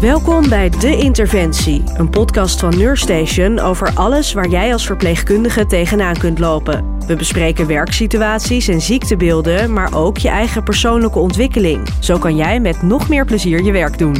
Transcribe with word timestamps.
Welkom 0.00 0.48
bij 0.48 0.70
De 0.70 0.96
Interventie, 0.96 1.82
een 1.94 2.10
podcast 2.10 2.60
van 2.60 2.78
Neurstation 2.78 3.58
over 3.58 3.90
alles 3.94 4.32
waar 4.32 4.48
jij 4.48 4.72
als 4.72 4.86
verpleegkundige 4.86 5.66
tegenaan 5.66 6.16
kunt 6.16 6.38
lopen. 6.38 6.96
We 7.06 7.16
bespreken 7.16 7.66
werksituaties 7.66 8.68
en 8.68 8.80
ziektebeelden, 8.80 9.72
maar 9.72 9.94
ook 9.94 10.18
je 10.18 10.28
eigen 10.28 10.62
persoonlijke 10.62 11.18
ontwikkeling. 11.18 11.88
Zo 12.00 12.18
kan 12.18 12.36
jij 12.36 12.60
met 12.60 12.82
nog 12.82 13.08
meer 13.08 13.24
plezier 13.24 13.62
je 13.62 13.72
werk 13.72 13.98
doen. 13.98 14.16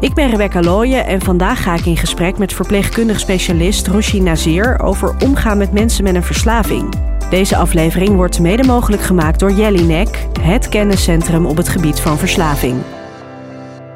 Ik 0.00 0.14
ben 0.14 0.30
Rebecca 0.30 0.60
Looyen 0.60 1.06
en 1.06 1.20
vandaag 1.20 1.62
ga 1.62 1.74
ik 1.74 1.86
in 1.86 1.96
gesprek 1.96 2.38
met 2.38 2.52
verpleegkundig 2.52 3.20
specialist 3.20 3.86
Roshi 3.86 4.20
Nazir 4.20 4.80
over 4.80 5.16
omgaan 5.22 5.58
met 5.58 5.72
mensen 5.72 6.04
met 6.04 6.14
een 6.14 6.22
verslaving. 6.22 6.94
Deze 7.30 7.56
aflevering 7.56 8.14
wordt 8.14 8.40
mede 8.40 8.64
mogelijk 8.64 9.02
gemaakt 9.02 9.40
door 9.40 9.52
Jellinek, 9.52 10.26
het 10.40 10.68
kenniscentrum 10.68 11.46
op 11.46 11.56
het 11.56 11.68
gebied 11.68 12.00
van 12.00 12.18
verslaving. 12.18 12.82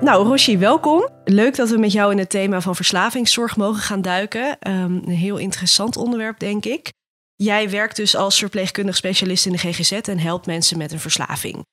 Nou, 0.00 0.26
Roshi, 0.26 0.58
welkom. 0.58 1.08
Leuk 1.24 1.56
dat 1.56 1.70
we 1.70 1.78
met 1.78 1.92
jou 1.92 2.12
in 2.12 2.18
het 2.18 2.30
thema 2.30 2.60
van 2.60 2.76
verslavingszorg 2.76 3.56
mogen 3.56 3.82
gaan 3.82 4.02
duiken. 4.02 4.70
Um, 4.70 5.02
een 5.06 5.08
heel 5.08 5.36
interessant 5.36 5.96
onderwerp, 5.96 6.38
denk 6.38 6.64
ik. 6.64 6.92
Jij 7.34 7.70
werkt 7.70 7.96
dus 7.96 8.16
als 8.16 8.38
verpleegkundig 8.38 8.96
specialist 8.96 9.46
in 9.46 9.52
de 9.52 9.58
GGZ 9.58 9.92
en 9.92 10.18
helpt 10.18 10.46
mensen 10.46 10.78
met 10.78 10.92
een 10.92 11.00
verslaving. 11.00 11.64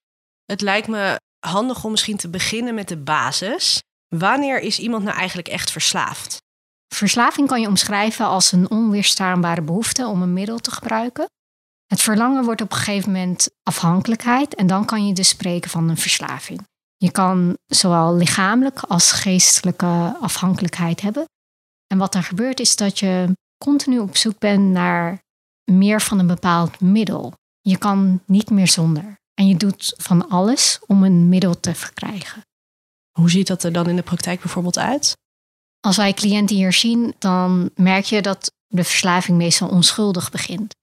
Het 0.46 0.62
lijkt 0.62 0.88
me 0.88 1.20
handig 1.40 1.84
om 1.84 1.92
misschien 1.92 2.18
te 2.18 2.30
beginnen 2.30 2.74
met 2.74 2.88
de 2.88 2.98
basis. 2.98 3.82
Wanneer 4.08 4.60
is 4.60 4.80
iemand 4.80 5.04
nou 5.04 5.18
eigenlijk 5.18 5.48
echt 5.48 5.72
verslaafd? 5.72 6.42
Verslaving 6.88 7.48
kan 7.48 7.62
je 7.62 7.68
omschrijven 7.68 8.26
als 8.26 8.52
een 8.52 8.70
onweerstaanbare 8.70 9.62
behoefte 9.62 10.06
om 10.06 10.22
een 10.22 10.34
middel 10.34 10.60
te 10.60 10.72
gebruiken. 10.72 11.26
Het 11.88 12.02
verlangen 12.02 12.44
wordt 12.44 12.62
op 12.62 12.72
een 12.72 12.78
gegeven 12.78 13.12
moment 13.12 13.50
afhankelijkheid 13.64 14.56
en 14.56 14.68
dan 14.68 14.86
kan 14.86 15.08
je 15.08 15.14
dus 15.14 15.30
spreken 15.30 15.70
van 15.70 15.90
een 15.90 15.98
verslaving. 15.98 16.70
Je 17.02 17.12
kan 17.12 17.58
zowel 17.68 18.16
lichamelijk 18.16 18.80
als 18.80 19.12
geestelijke 19.12 20.18
afhankelijkheid 20.20 21.02
hebben. 21.02 21.26
En 21.88 21.98
wat 21.98 22.16
er 22.16 22.24
gebeurt 22.24 22.60
is 22.60 22.76
dat 22.76 23.00
je 23.00 23.38
continu 23.58 24.00
op 24.00 24.18
zoek 24.18 24.40
bent 24.40 24.72
naar 24.72 25.22
meer 25.72 26.02
van 26.02 26.20
een 26.20 26.28
bepaald 26.28 26.80
middel. 26.80 27.34
Je 27.62 27.78
kan 27.78 28.22
niet 28.26 28.50
meer 28.50 28.68
zonder. 28.68 29.20
En 29.34 29.48
je 29.48 29.56
doet 29.56 29.94
van 29.98 30.30
alles 30.30 30.80
om 30.88 31.04
een 31.04 31.30
middel 31.30 31.60
te 31.60 31.76
verkrijgen. 31.76 32.42
Hoe 33.12 33.30
ziet 33.30 33.48
dat 33.48 33.64
er 33.64 33.74
dan 33.74 33.90
in 33.90 33.96
de 33.96 34.02
praktijk 34.02 34.42
bijvoorbeeld 34.42 34.78
uit? 34.78 35.18
Als 35.80 35.98
wij 35.98 36.14
cliënten 36.14 36.56
hier 36.56 36.74
zien, 36.74 37.16
dan 37.20 37.70
merk 37.76 38.06
je 38.06 38.22
dat 38.22 38.52
de 38.68 38.84
verslaving 38.84 39.38
meestal 39.38 39.70
onschuldig 39.70 40.32
begint. 40.32 40.76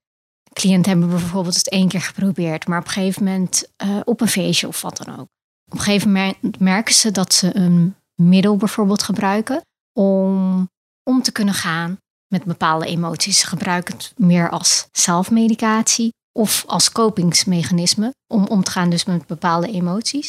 Cliënten 0.52 0.90
hebben 0.90 1.10
bijvoorbeeld 1.10 1.54
het 1.54 1.68
één 1.68 1.88
keer 1.88 2.02
geprobeerd, 2.02 2.66
maar 2.66 2.78
op 2.78 2.84
een 2.84 2.90
gegeven 2.90 3.24
moment 3.24 3.68
uh, 3.84 4.00
op 4.04 4.20
een 4.20 4.28
feestje 4.28 4.68
of 4.68 4.82
wat 4.82 4.96
dan 4.96 5.18
ook. 5.18 5.28
Op 5.68 5.74
een 5.74 5.80
gegeven 5.80 6.12
moment 6.12 6.60
merken 6.60 6.94
ze 6.94 7.10
dat 7.10 7.34
ze 7.34 7.56
een 7.56 7.96
middel 8.14 8.56
bijvoorbeeld 8.56 9.02
gebruiken 9.02 9.60
om 9.92 10.68
om 11.02 11.22
te 11.22 11.32
kunnen 11.32 11.54
gaan 11.54 11.98
met 12.26 12.44
bepaalde 12.44 12.86
emoties. 12.86 13.40
Ze 13.40 13.46
gebruiken 13.46 13.94
het 13.94 14.12
meer 14.16 14.50
als 14.50 14.88
zelfmedicatie 14.92 16.12
of 16.32 16.64
als 16.66 16.92
kopingsmechanisme 16.92 18.14
om 18.26 18.46
om 18.46 18.62
te 18.62 18.70
gaan 18.70 18.90
dus 18.90 19.04
met 19.04 19.26
bepaalde 19.26 19.68
emoties. 19.68 20.28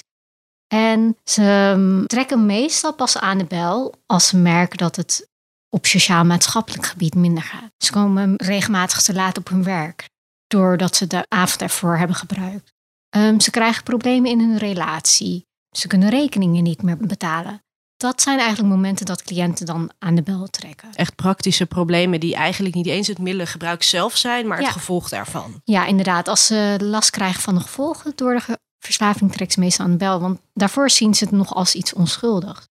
En 0.73 1.17
ze 1.23 1.73
um, 1.75 2.07
trekken 2.07 2.45
meestal 2.45 2.93
pas 2.93 3.17
aan 3.17 3.37
de 3.37 3.45
bel 3.45 3.93
als 4.05 4.27
ze 4.27 4.37
merken 4.37 4.77
dat 4.77 4.95
het 4.95 5.27
op 5.69 5.85
sociaal-maatschappelijk 5.85 6.85
gebied 6.85 7.15
minder 7.15 7.43
gaat. 7.43 7.71
Ze 7.77 7.91
komen 7.91 8.33
regelmatig 8.35 9.01
te 9.01 9.13
laat 9.13 9.37
op 9.37 9.49
hun 9.49 9.63
werk, 9.63 10.09
doordat 10.47 10.95
ze 10.95 11.07
de 11.07 11.25
avond 11.27 11.61
ervoor 11.61 11.97
hebben 11.97 12.15
gebruikt. 12.15 12.71
Um, 13.17 13.39
ze 13.39 13.51
krijgen 13.51 13.83
problemen 13.83 14.31
in 14.31 14.39
hun 14.39 14.57
relatie. 14.57 15.47
Ze 15.71 15.87
kunnen 15.87 16.09
rekeningen 16.09 16.63
niet 16.63 16.81
meer 16.81 16.97
betalen. 16.97 17.63
Dat 17.97 18.21
zijn 18.21 18.39
eigenlijk 18.39 18.69
momenten 18.69 19.05
dat 19.05 19.23
cliënten 19.23 19.65
dan 19.65 19.91
aan 19.99 20.15
de 20.15 20.21
bel 20.21 20.47
trekken. 20.47 20.89
Echt 20.93 21.15
praktische 21.15 21.65
problemen 21.65 22.19
die 22.19 22.35
eigenlijk 22.35 22.75
niet 22.75 22.85
eens 22.85 23.07
het 23.07 23.17
middelengebruik 23.17 23.83
zelf 23.83 24.17
zijn, 24.17 24.47
maar 24.47 24.57
het 24.57 24.67
gevolg 24.67 25.09
daarvan. 25.09 25.61
Ja, 25.63 25.85
inderdaad. 25.85 26.27
Als 26.27 26.45
ze 26.45 26.77
last 26.81 27.09
krijgen 27.09 27.41
van 27.41 27.55
de 27.55 27.61
gevolgen 27.61 28.11
door 28.15 28.33
de 28.33 28.59
verslaving, 28.79 29.31
trekken 29.31 29.53
ze 29.53 29.59
meestal 29.59 29.85
aan 29.85 29.91
de 29.91 29.97
bel. 29.97 30.19
Want 30.19 30.39
daarvoor 30.53 30.89
zien 30.89 31.13
ze 31.13 31.23
het 31.23 31.33
nog 31.33 31.53
als 31.53 31.75
iets 31.75 31.93
onschuldigs. 31.93 32.67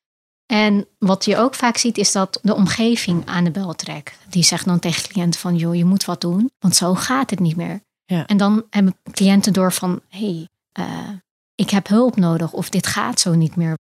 En 0.46 0.86
wat 0.98 1.24
je 1.24 1.36
ook 1.36 1.54
vaak 1.54 1.76
ziet, 1.76 1.98
is 1.98 2.12
dat 2.12 2.38
de 2.42 2.54
omgeving 2.54 3.26
aan 3.26 3.44
de 3.44 3.50
bel 3.50 3.74
trekt. 3.74 4.18
Die 4.28 4.42
zegt 4.42 4.64
dan 4.64 4.78
tegen 4.78 5.08
cliënten 5.08 5.40
van, 5.40 5.56
joh, 5.56 5.74
je 5.74 5.84
moet 5.84 6.04
wat 6.04 6.20
doen, 6.20 6.50
want 6.58 6.76
zo 6.76 6.94
gaat 6.94 7.30
het 7.30 7.40
niet 7.40 7.56
meer. 7.56 7.80
Ja. 8.08 8.26
En 8.26 8.36
dan 8.36 8.66
hebben 8.70 8.96
cliënten 9.12 9.52
door 9.52 9.72
van, 9.72 10.00
hé, 10.08 10.18
hey, 10.18 10.86
uh, 10.86 11.10
ik 11.54 11.70
heb 11.70 11.88
hulp 11.88 12.16
nodig 12.16 12.52
of 12.52 12.68
dit 12.68 12.86
gaat 12.86 13.20
zo 13.20 13.34
niet 13.34 13.56
meer. 13.56 13.76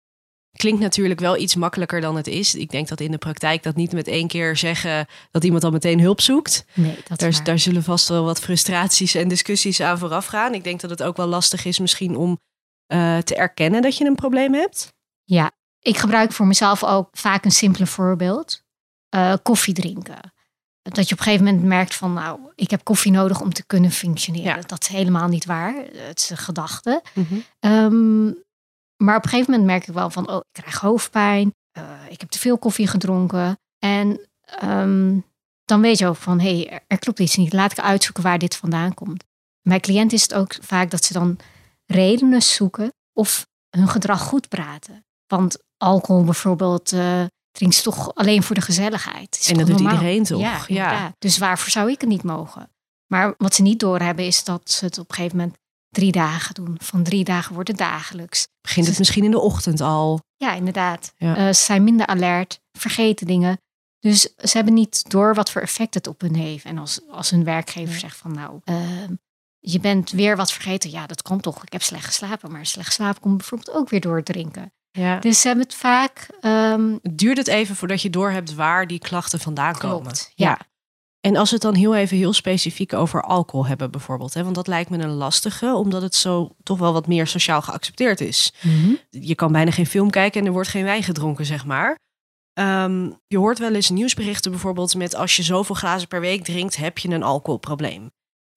Klinkt 0.56 0.80
natuurlijk 0.80 1.20
wel 1.20 1.36
iets 1.36 1.54
makkelijker 1.54 2.00
dan 2.00 2.16
het 2.16 2.26
is. 2.26 2.54
Ik 2.54 2.70
denk 2.70 2.88
dat 2.88 3.00
in 3.00 3.10
de 3.10 3.18
praktijk 3.18 3.62
dat 3.62 3.76
niet 3.76 3.92
met 3.92 4.06
één 4.06 4.28
keer 4.28 4.56
zeggen 4.56 5.06
dat 5.30 5.44
iemand 5.44 5.64
al 5.64 5.70
meteen 5.70 6.00
hulp 6.00 6.20
zoekt. 6.20 6.64
Nee, 6.74 6.98
dat 7.08 7.18
daar, 7.18 7.44
daar 7.44 7.58
zullen 7.58 7.82
vast 7.82 8.08
wel 8.08 8.24
wat 8.24 8.40
frustraties 8.40 9.14
en 9.14 9.28
discussies 9.28 9.80
aan 9.80 9.98
vooraf 9.98 10.26
gaan. 10.26 10.54
Ik 10.54 10.64
denk 10.64 10.80
dat 10.80 10.90
het 10.90 11.02
ook 11.02 11.16
wel 11.16 11.26
lastig 11.26 11.64
is 11.64 11.78
misschien 11.78 12.16
om 12.16 12.38
uh, 12.92 13.18
te 13.18 13.34
erkennen 13.34 13.82
dat 13.82 13.96
je 13.96 14.04
een 14.04 14.14
probleem 14.14 14.54
hebt. 14.54 14.92
Ja, 15.24 15.50
ik 15.80 15.96
gebruik 15.96 16.32
voor 16.32 16.46
mezelf 16.46 16.84
ook 16.84 17.08
vaak 17.12 17.44
een 17.44 17.50
simpele 17.50 17.86
voorbeeld. 17.86 18.62
Uh, 19.14 19.34
koffie 19.42 19.74
drinken. 19.74 20.32
Dat 20.88 21.08
je 21.08 21.14
op 21.14 21.18
een 21.18 21.24
gegeven 21.24 21.44
moment 21.44 21.64
merkt 21.64 21.94
van, 21.94 22.12
nou, 22.12 22.40
ik 22.54 22.70
heb 22.70 22.84
koffie 22.84 23.12
nodig 23.12 23.40
om 23.40 23.52
te 23.52 23.66
kunnen 23.66 23.90
functioneren. 23.90 24.62
Dat 24.66 24.82
is 24.82 24.88
helemaal 24.88 25.28
niet 25.28 25.44
waar. 25.44 25.74
Het 25.92 26.18
is 26.18 26.30
een 26.30 26.36
gedachte. 26.36 27.02
Mhm. 27.14 27.34
um, 27.60 28.46
maar 28.96 29.16
op 29.16 29.24
een 29.24 29.30
gegeven 29.30 29.50
moment 29.50 29.68
merk 29.68 29.86
ik 29.86 29.94
wel 29.94 30.10
van, 30.10 30.28
oh, 30.28 30.36
ik 30.36 30.62
krijg 30.62 30.80
hoofdpijn. 30.80 31.54
Uh, 31.78 31.84
ik 32.08 32.20
heb 32.20 32.30
te 32.30 32.38
veel 32.38 32.58
koffie 32.58 32.86
gedronken. 32.86 33.58
En 33.78 34.20
um, 34.64 35.24
dan 35.64 35.80
weet 35.80 35.98
je 35.98 36.06
ook 36.06 36.16
van, 36.16 36.40
hé, 36.40 36.58
hey, 36.58 36.82
er 36.86 36.98
klopt 36.98 37.18
iets 37.18 37.36
niet. 37.36 37.52
Laat 37.52 37.72
ik 37.72 37.80
uitzoeken 37.80 38.22
waar 38.22 38.38
dit 38.38 38.56
vandaan 38.56 38.94
komt. 38.94 39.24
Bij 39.62 39.80
cliënten 39.80 40.16
is 40.16 40.22
het 40.22 40.34
ook 40.34 40.56
vaak 40.60 40.90
dat 40.90 41.04
ze 41.04 41.12
dan 41.12 41.38
redenen 41.86 42.42
zoeken 42.42 42.92
of 43.12 43.46
hun 43.70 43.88
gedrag 43.88 44.20
goed 44.20 44.48
praten. 44.48 45.04
Want 45.26 45.58
alcohol 45.76 46.24
bijvoorbeeld 46.24 46.92
uh, 46.92 47.24
drinkt 47.58 47.82
toch 47.82 48.14
alleen 48.14 48.42
voor 48.42 48.54
de 48.54 48.60
gezelligheid. 48.60 49.46
En 49.50 49.58
dat 49.58 49.66
doet 49.66 49.80
iedereen 49.80 50.24
toch? 50.24 50.68
Ja. 50.68 51.14
Dus 51.18 51.38
waarvoor 51.38 51.70
zou 51.70 51.90
ik 51.90 52.00
het 52.00 52.10
niet 52.10 52.22
mogen? 52.22 52.70
Maar 53.06 53.34
wat 53.38 53.54
ze 53.54 53.62
niet 53.62 53.80
doorhebben 53.80 54.26
is 54.26 54.44
dat 54.44 54.70
ze 54.70 54.84
het 54.84 54.98
op 54.98 55.08
een 55.08 55.14
gegeven 55.14 55.36
moment 55.36 55.56
drie 55.88 56.12
dagen 56.12 56.54
doen. 56.54 56.76
Van 56.80 57.02
drie 57.02 57.24
dagen 57.24 57.54
wordt 57.54 57.68
het 57.68 57.78
dagelijks. 57.78 58.48
Begint 58.60 58.86
het 58.86 58.98
misschien 58.98 59.24
in 59.24 59.30
de 59.30 59.38
ochtend 59.38 59.80
al? 59.80 60.20
Ja, 60.36 60.54
inderdaad. 60.54 61.12
Ze 61.18 61.50
zijn 61.52 61.84
minder 61.84 62.06
alert, 62.06 62.60
vergeten 62.72 63.26
dingen. 63.26 63.60
Dus 63.98 64.20
ze 64.20 64.56
hebben 64.56 64.74
niet 64.74 65.10
door 65.10 65.34
wat 65.34 65.50
voor 65.50 65.62
effect 65.62 65.94
het 65.94 66.06
op 66.06 66.20
hun 66.20 66.34
heeft. 66.34 66.64
En 66.64 66.78
als, 66.78 67.00
als 67.10 67.30
hun 67.30 67.44
werkgever 67.44 67.98
zegt 67.98 68.16
van 68.16 68.32
nou, 68.32 68.60
je 69.58 69.80
bent 69.80 70.10
weer 70.10 70.36
wat 70.36 70.52
vergeten. 70.52 70.90
Ja, 70.90 71.06
dat 71.06 71.22
komt 71.22 71.42
toch. 71.42 71.62
Ik 71.62 71.72
heb 71.72 71.82
slecht 71.82 72.04
geslapen. 72.04 72.52
Maar 72.52 72.66
slecht 72.66 72.92
slapen 72.92 73.20
komt 73.20 73.36
bijvoorbeeld 73.36 73.76
ook 73.76 73.88
weer 73.88 74.00
door 74.00 74.22
drinken. 74.22 74.72
Ja. 74.90 75.18
Dus 75.18 75.40
ze 75.40 75.46
hebben 75.46 75.64
het 75.64 75.74
vaak. 75.74 76.28
Um, 76.40 76.98
Duurt 77.02 77.36
het 77.36 77.48
even 77.48 77.76
voordat 77.76 78.02
je 78.02 78.10
doorhebt 78.10 78.54
waar 78.54 78.86
die 78.86 78.98
klachten 78.98 79.40
vandaan 79.40 79.72
klopt, 79.72 79.94
komen? 79.94 80.12
Ja. 80.34 80.58
En 81.20 81.36
als 81.36 81.48
we 81.48 81.54
het 81.54 81.64
dan 81.64 81.74
heel 81.74 81.94
even 81.94 82.16
heel 82.16 82.32
specifiek 82.32 82.92
over 82.92 83.22
alcohol 83.22 83.66
hebben, 83.66 83.90
bijvoorbeeld. 83.90 84.34
Hè, 84.34 84.42
want 84.42 84.54
dat 84.54 84.66
lijkt 84.66 84.90
me 84.90 84.98
een 84.98 85.10
lastige, 85.10 85.74
omdat 85.74 86.02
het 86.02 86.14
zo 86.14 86.54
toch 86.62 86.78
wel 86.78 86.92
wat 86.92 87.06
meer 87.06 87.26
sociaal 87.26 87.62
geaccepteerd 87.62 88.20
is. 88.20 88.52
Mhm. 88.62 88.94
Je 89.10 89.34
kan 89.34 89.52
bijna 89.52 89.70
geen 89.70 89.86
film 89.86 90.10
kijken 90.10 90.40
en 90.40 90.46
er 90.46 90.52
wordt 90.52 90.68
geen 90.68 90.84
wijn 90.84 91.02
gedronken, 91.02 91.46
zeg 91.46 91.64
maar. 91.64 91.98
Um, 92.60 93.20
je 93.26 93.38
hoort 93.38 93.58
wel 93.58 93.74
eens 93.74 93.90
nieuwsberichten 93.90 94.50
bijvoorbeeld 94.50 94.94
met 94.94 95.14
als 95.14 95.36
je 95.36 95.42
zoveel 95.42 95.74
glazen 95.74 96.08
per 96.08 96.20
week 96.20 96.44
drinkt, 96.44 96.76
heb 96.76 96.98
je 96.98 97.08
een 97.08 97.22
alcoholprobleem. 97.22 98.10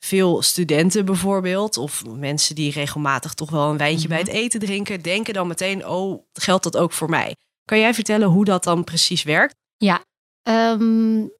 Veel 0.03 0.41
studenten 0.41 1.05
bijvoorbeeld, 1.05 1.77
of 1.77 2.05
mensen 2.05 2.55
die 2.55 2.71
regelmatig 2.71 3.33
toch 3.33 3.49
wel 3.49 3.69
een 3.69 3.77
wijntje 3.77 4.07
bij 4.07 4.17
het 4.17 4.27
mhm. 4.27 4.35
eten 4.35 4.59
drinken, 4.59 5.01
denken 5.01 5.33
dan 5.33 5.47
meteen, 5.47 5.87
oh, 5.87 6.23
geldt 6.33 6.63
dat 6.63 6.77
ook 6.77 6.91
voor 6.91 7.09
mij? 7.09 7.35
Kan 7.65 7.79
jij 7.79 7.93
vertellen 7.93 8.27
hoe 8.27 8.45
dat 8.45 8.63
dan 8.63 8.83
precies 8.83 9.23
werkt? 9.23 9.55
Ja, 9.77 10.03
um, 10.43 11.31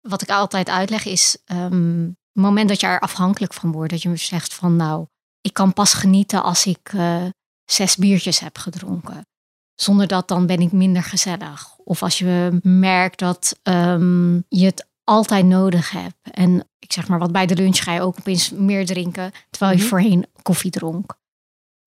wat 0.00 0.22
ik 0.22 0.30
altijd 0.30 0.68
uitleg 0.68 1.04
is, 1.04 1.38
um, 1.52 2.16
het 2.32 2.42
moment 2.42 2.68
dat 2.68 2.80
je 2.80 2.86
er 2.86 3.00
afhankelijk 3.00 3.54
van 3.54 3.72
wordt, 3.72 3.90
dat 3.90 4.02
je 4.02 4.16
zegt 4.16 4.54
van 4.54 4.76
nou, 4.76 5.06
ik 5.40 5.52
kan 5.52 5.72
pas 5.72 5.94
genieten 5.94 6.42
als 6.42 6.66
ik 6.66 6.92
uh, 6.92 7.24
zes 7.64 7.96
biertjes 7.96 8.38
heb 8.38 8.58
gedronken. 8.58 9.26
Zonder 9.74 10.06
dat 10.06 10.28
dan 10.28 10.46
ben 10.46 10.60
ik 10.60 10.72
minder 10.72 11.02
gezellig. 11.02 11.76
Of 11.76 12.02
als 12.02 12.18
je 12.18 12.58
merkt 12.62 13.18
dat 13.18 13.58
um, 13.62 14.44
je 14.48 14.64
het 14.64 14.86
altijd 15.06 15.46
nodig 15.46 15.90
hebt. 15.90 16.16
En 16.30 16.68
ik 16.78 16.92
zeg 16.92 17.08
maar 17.08 17.18
wat 17.18 17.32
bij 17.32 17.46
de 17.46 17.56
lunch 17.56 17.82
ga 17.82 17.92
je 17.92 18.00
ook 18.00 18.18
opeens 18.18 18.50
meer 18.50 18.86
drinken, 18.86 19.32
terwijl 19.50 19.72
je 19.72 19.76
mm 19.76 19.82
-hmm. 19.82 19.90
voorheen 19.90 20.26
koffie 20.42 20.70
dronk. 20.70 21.14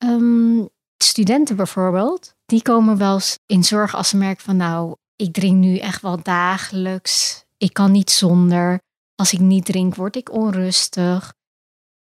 Um, 0.04 0.70
studenten 0.98 1.56
bijvoorbeeld, 1.56 2.36
die 2.46 2.62
komen 2.62 2.98
wel 2.98 3.14
eens 3.14 3.40
in 3.46 3.64
zorg 3.64 3.96
als 3.96 4.10
ze 4.10 4.18
merken 4.18 4.44
van 4.44 4.58
nou, 4.58 4.96
ik 5.16 5.34
drink 5.34 5.58
nu 5.58 5.78
echt 5.78 6.02
wel 6.02 6.22
dagelijks 6.22 7.48
ik 7.60 7.74
kan 7.74 7.92
niet 7.92 8.12
zonder. 8.12 8.82
Als 9.16 9.34
ik 9.34 9.40
niet 9.40 9.66
drink, 9.66 9.96
word 9.96 10.16
ik 10.16 10.32
onrustig. 10.32 11.34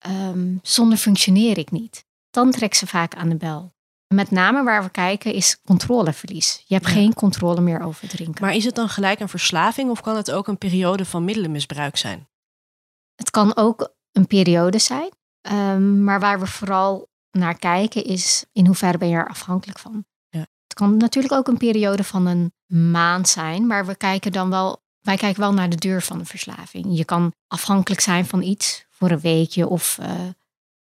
Um, 0.08 0.60
zonder 0.62 0.98
functioneer 0.98 1.58
ik 1.58 1.72
niet. 1.72 2.06
Dan 2.30 2.52
trekt 2.52 2.78
ze 2.78 2.88
vaak 2.88 3.16
aan 3.16 3.30
de 3.30 3.36
bel. 3.36 3.74
Met 4.14 4.32
name 4.32 4.64
waar 4.64 4.84
we 4.84 4.90
kijken 4.90 5.34
is 5.34 5.62
controleverlies. 5.66 6.64
Je 6.66 6.74
hebt 6.74 6.88
Ja. 6.88 6.94
geen 6.94 7.14
controle 7.14 7.62
meer 7.62 7.82
over 7.82 8.08
drinken. 8.08 8.44
Maar 8.46 8.56
is 8.56 8.66
het 8.66 8.76
dan 8.76 8.90
gelijk 8.90 9.20
een 9.20 9.30
verslaving 9.30 9.90
of 9.90 10.02
kan 10.02 10.16
het 10.16 10.32
ook 10.32 10.48
een 10.48 10.58
periode 10.58 11.06
van 11.06 11.24
middelenmisbruik 11.26 11.98
zijn? 11.98 12.28
Het 13.16 13.30
kan 13.30 13.56
ook 13.56 13.94
een 14.12 14.28
periode 14.28 14.80
zijn. 14.80 15.10
Ehm, 15.42 16.04
maar 16.04 16.20
waar 16.20 16.40
we 16.40 16.48
vooral 16.48 17.08
naar 17.32 17.58
kijken 17.58 18.04
is 18.04 18.46
in 18.52 18.66
hoeverre 18.66 18.98
ben 18.98 19.10
je 19.10 19.16
er 19.16 19.28
afhankelijk 19.30 19.80
van. 19.80 20.06
Ja. 20.30 20.40
Het 20.40 20.74
kan 20.74 20.98
natuurlijk 20.98 21.34
ook 21.34 21.48
een 21.48 21.58
periode 21.58 22.04
van 22.04 22.26
een 22.26 22.54
maand 22.92 23.28
zijn. 23.30 23.68
Maar 23.68 23.86
we 23.86 23.96
kijken 23.96 24.32
dan 24.32 24.50
wel, 24.50 24.82
wij 25.00 25.18
kijken 25.18 25.42
wel 25.42 25.54
naar 25.54 25.70
de 25.70 25.76
duur 25.76 26.02
van 26.02 26.18
de 26.18 26.26
verslaving. 26.26 26.86
Je 26.98 27.06
kan 27.06 27.34
afhankelijk 27.48 28.02
zijn 28.02 28.26
van 28.26 28.42
iets 28.42 28.86
voor 28.90 29.10
een 29.12 29.20
weekje 29.20 29.68
of, 29.68 29.98
eh, 30.02 30.12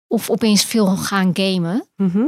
of 0.07 0.29
opeens 0.29 0.65
veel 0.65 0.85
gaan 0.97 1.29
gamen. 1.35 1.87
Mhm. 1.95 2.25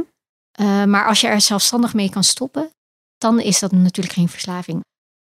Eh, 0.60 0.84
maar 0.84 1.06
als 1.06 1.20
je 1.20 1.26
er 1.26 1.40
zelfstandig 1.40 1.94
mee 1.94 2.10
kan 2.10 2.24
stoppen, 2.24 2.70
dan 3.18 3.40
is 3.40 3.58
dat 3.58 3.72
natuurlijk 3.72 4.14
geen 4.14 4.28
verslaving. 4.28 4.84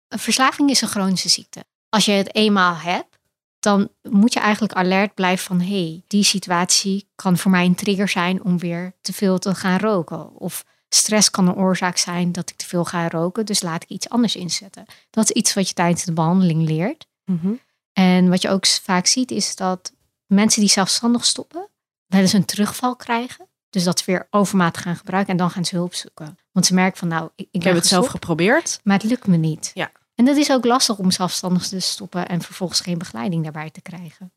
Een 0.08 0.18
verslaving 0.18 0.70
is 0.70 0.80
een 0.80 0.88
chronische 0.88 1.28
ziekte. 1.28 1.64
Als 1.88 2.04
je 2.04 2.12
het 2.12 2.34
eenmaal 2.34 2.76
hebt, 2.76 3.18
dan 3.60 3.88
moet 4.02 4.32
je 4.32 4.40
eigenlijk 4.40 4.72
alert 4.72 5.14
blijven 5.14 5.46
van 5.46 5.60
hé, 5.60 5.84
hey, 5.84 6.02
die 6.06 6.24
situatie 6.24 7.08
kan 7.14 7.38
voor 7.38 7.50
mij 7.50 7.64
een 7.64 7.74
trigger 7.74 8.08
zijn 8.08 8.44
om 8.44 8.58
weer 8.58 8.92
te 9.00 9.12
veel 9.12 9.38
te 9.38 9.54
gaan 9.54 9.78
roken. 9.78 10.34
Of 10.34 10.64
stress 10.88 11.30
kan 11.30 11.48
een 11.48 11.56
oorzaak 11.56 11.96
zijn 11.96 12.32
dat 12.32 12.50
ik 12.50 12.56
te 12.56 12.66
veel 12.66 12.84
ga 12.84 13.08
roken, 13.08 13.46
dus 13.46 13.62
laat 13.62 13.82
ik 13.82 13.88
iets 13.88 14.08
anders 14.08 14.36
inzetten. 14.36 14.84
Dat 15.10 15.24
is 15.24 15.30
iets 15.30 15.54
wat 15.54 15.68
je 15.68 15.74
tijdens 15.74 16.04
de 16.04 16.12
behandeling 16.12 16.68
leert. 16.68 17.06
Mhm. 17.24 17.52
En 17.92 18.28
wat 18.28 18.42
je 18.42 18.48
ook 18.48 18.66
vaak 18.66 19.06
ziet 19.06 19.30
is 19.30 19.56
dat 19.56 19.92
mensen 20.26 20.60
die 20.60 20.70
zelfstandig 20.70 21.24
stoppen, 21.24 21.68
wel 22.06 22.20
eens 22.20 22.32
een 22.32 22.44
terugval 22.44 22.96
krijgen. 22.96 23.48
Dus 23.74 23.84
dat 23.84 23.98
ze 23.98 24.04
weer 24.06 24.26
overmaat 24.30 24.76
gaan 24.76 24.96
gebruiken 24.96 25.32
en 25.32 25.38
dan 25.38 25.50
gaan 25.50 25.64
ze 25.64 25.76
hulp 25.76 25.94
zoeken. 25.94 26.38
Want 26.52 26.66
ze 26.66 26.74
merken 26.74 26.98
van 26.98 27.08
nou, 27.08 27.30
ik, 27.34 27.48
ik 27.50 27.62
heb 27.62 27.74
het 27.74 27.86
zelf 27.86 28.06
geprobeerd. 28.06 28.80
maar 28.84 28.96
het 28.96 29.06
lukt 29.10 29.26
me 29.26 29.36
niet. 29.36 29.70
Ja. 29.74 29.90
En 30.14 30.24
dat 30.24 30.36
is 30.36 30.50
ook 30.50 30.64
lastig 30.64 30.98
om 30.98 31.10
zelfstandig 31.10 31.68
te 31.68 31.80
stoppen 31.80 32.28
en 32.28 32.40
vervolgens 32.40 32.80
geen 32.80 32.98
begeleiding 32.98 33.42
daarbij 33.42 33.70
te 33.70 33.80
krijgen. 33.80 34.32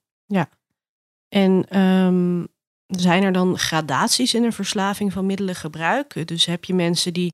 En 1.30 1.66
ehm, 1.70 2.46
zijn 2.88 3.24
er 3.24 3.32
dan 3.32 3.58
gradaties 3.58 4.34
in 4.34 4.44
een 4.44 4.54
verslaving 4.54 5.14
van 5.14 5.26
middelengebruik? 5.26 6.28
Dus 6.28 6.46
heb 6.46 6.66
je 6.66 6.74
mensen 6.74 7.14
die 7.14 7.34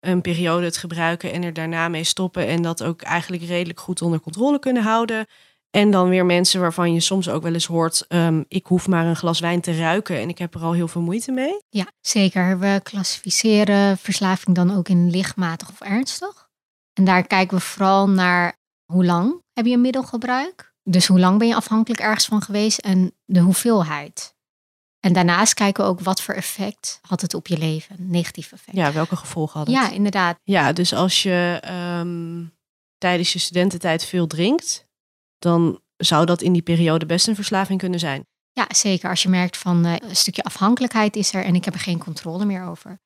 een 0.00 0.20
periode 0.20 0.64
het 0.64 0.76
gebruiken 0.76 1.32
en 1.32 1.42
er 1.42 1.52
daarna 1.52 1.88
mee 1.88 2.04
stoppen 2.04 2.46
en 2.46 2.62
dat 2.62 2.82
ook 2.82 3.02
eigenlijk 3.02 3.42
redelijk 3.42 3.80
goed 3.80 4.02
onder 4.02 4.20
controle 4.20 4.58
kunnen 4.58 4.82
houden? 4.82 5.26
En 5.70 5.90
dan 5.90 6.08
weer 6.08 6.26
mensen 6.26 6.60
waarvan 6.60 6.92
je 6.92 7.00
soms 7.00 7.28
ook 7.28 7.42
wel 7.42 7.52
eens 7.52 7.66
hoort: 7.66 8.06
ehm, 8.06 8.42
ik 8.48 8.66
hoef 8.66 8.88
maar 8.88 9.06
een 9.06 9.16
glas 9.16 9.40
wijn 9.40 9.60
te 9.60 9.76
ruiken 9.76 10.18
en 10.18 10.28
ik 10.28 10.38
heb 10.38 10.54
er 10.54 10.60
al 10.60 10.72
heel 10.72 10.88
veel 10.88 11.00
moeite 11.00 11.32
mee. 11.32 11.60
Ja, 11.68 11.86
zeker. 12.00 12.58
We 12.58 12.80
klassificeren 12.82 13.98
verslaving 13.98 14.56
dan 14.56 14.76
ook 14.76 14.88
in 14.88 15.10
lichtmatig 15.10 15.70
of 15.70 15.80
ernstig. 15.80 16.48
En 16.92 17.04
daar 17.04 17.26
kijken 17.26 17.56
we 17.56 17.62
vooral 17.62 18.08
naar 18.08 18.56
hoe 18.92 19.04
lang 19.04 19.42
heb 19.52 19.66
je 19.66 19.72
een 19.72 19.80
middelgebruik. 19.80 20.74
Dus 20.82 21.06
hoe 21.06 21.18
lang 21.18 21.38
ben 21.38 21.48
je 21.48 21.54
afhankelijk 21.54 22.00
ergens 22.00 22.24
van 22.24 22.42
geweest 22.42 22.78
en 22.78 23.12
de 23.24 23.40
hoeveelheid. 23.40 24.34
En 25.00 25.12
daarnaast 25.12 25.54
kijken 25.54 25.84
we 25.84 25.90
ook 25.90 26.00
wat 26.00 26.22
voor 26.22 26.34
effect 26.34 27.00
had 27.02 27.20
het 27.20 27.34
op 27.34 27.46
je 27.46 27.58
leven, 27.58 27.96
negatief 27.98 28.52
effect. 28.52 28.76
Ja, 28.76 28.92
welke 28.92 29.16
gevolgen 29.16 29.58
had 29.58 29.66
het? 29.66 29.76
ja 29.76 29.90
inderdaad. 29.90 30.38
Ja, 30.42 30.72
dus 30.72 30.94
als 30.94 31.22
je 31.22 31.58
ehm, 31.60 32.44
tijdens 32.98 33.32
je 33.32 33.38
studententijd 33.38 34.04
veel 34.04 34.26
drinkt, 34.26 34.88
dan 35.40 35.80
zou 35.96 36.26
dat 36.26 36.42
in 36.42 36.52
die 36.52 36.62
periode 36.62 37.06
best 37.06 37.28
een 37.28 37.34
verslaving 37.34 37.78
kunnen 37.78 37.98
zijn. 37.98 38.26
Ja, 38.52 38.66
zeker. 38.68 39.10
Als 39.10 39.22
je 39.22 39.28
merkt 39.28 39.56
van 39.56 39.84
eh, 39.84 39.94
een 40.08 40.16
stukje 40.16 40.42
afhankelijkheid 40.42 41.16
is 41.16 41.34
er 41.34 41.44
en 41.44 41.54
ik 41.54 41.64
heb 41.64 41.74
er 41.74 41.80
geen 41.80 41.98
controle 41.98 42.44
meer 42.44 42.64
over. 42.64 43.00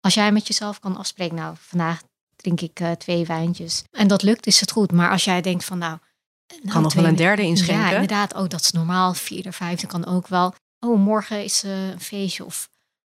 Als 0.00 0.14
jij 0.14 0.32
met 0.32 0.46
jezelf 0.46 0.80
kan 0.80 0.96
afspreken, 0.96 1.36
nou, 1.36 1.54
vandaag 1.58 2.02
drink 2.36 2.60
ik 2.60 2.80
eh, 2.80 2.90
twee 2.90 3.26
wijntjes. 3.26 3.84
En 3.90 4.08
dat 4.08 4.22
lukt, 4.22 4.46
is 4.46 4.60
het 4.60 4.70
goed. 4.70 4.92
Maar 4.92 5.10
als 5.10 5.24
jij 5.24 5.40
denkt 5.40 5.64
van, 5.64 5.78
nou... 5.78 5.98
nou, 6.46 6.68
Kan 6.68 6.82
nog 6.82 6.94
wel 6.94 7.04
een 7.04 7.16
derde 7.16 7.42
inschenken. 7.42 7.84
Ja, 7.84 7.92
inderdaad. 7.92 8.34
Oh, 8.34 8.48
dat 8.48 8.60
is 8.60 8.70
normaal. 8.70 9.14
Vierde, 9.14 9.52
vijfde 9.52 9.86
kan 9.86 10.06
ook 10.06 10.28
wel. 10.28 10.54
Oh, 10.80 10.98
morgen 10.98 11.44
is 11.44 11.64
eh, 11.64 11.88
een 11.88 12.00
feestje. 12.00 12.44
Of 12.44 12.68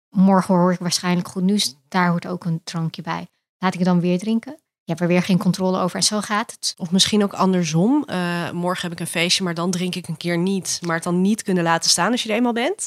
morgen 0.09 0.55
hoor 0.55 0.73
ik 0.73 0.79
waarschijnlijk 0.79 1.29
goed 1.29 1.43
nieuws. 1.43 1.75
Daar 1.89 2.09
hoort 2.09 2.27
ook 2.27 2.45
een 2.45 2.61
drankje 2.65 3.03
bij. 3.03 3.29
Laat 3.59 3.73
ik 3.73 3.79
het 3.79 3.89
dan 3.89 4.01
weer 4.01 4.19
drinken? 4.19 4.62
Je 4.85 4.91
hebt 4.91 5.01
er 5.01 5.07
weer 5.07 5.23
geen 5.23 5.39
controle 5.39 5.79
over. 5.79 5.97
En 5.97 6.03
zo 6.03 6.21
gaat 6.21 6.51
het. 6.53 6.75
Of 6.77 6.91
misschien 6.91 7.23
ook 7.23 7.33
andersom. 7.33 8.05
Eh, 8.05 8.51
morgen 8.51 8.83
heb 8.83 8.93
ik 8.93 9.01
een 9.01 9.13
feestje, 9.13 9.45
maar 9.45 9.55
dan 9.55 9.71
drink 9.71 9.95
ik 9.95 10.09
een 10.09 10.17
keer 10.17 10.39
niet. 10.39 10.79
Maar 10.83 10.95
het 10.95 11.05
dan 11.05 11.21
niet 11.21 11.43
kunnen 11.43 11.63
laten 11.63 11.91
staan 11.91 12.11
als 12.11 12.23
je 12.23 12.29
er 12.29 12.35
eenmaal 12.35 12.53
bent. 12.53 12.85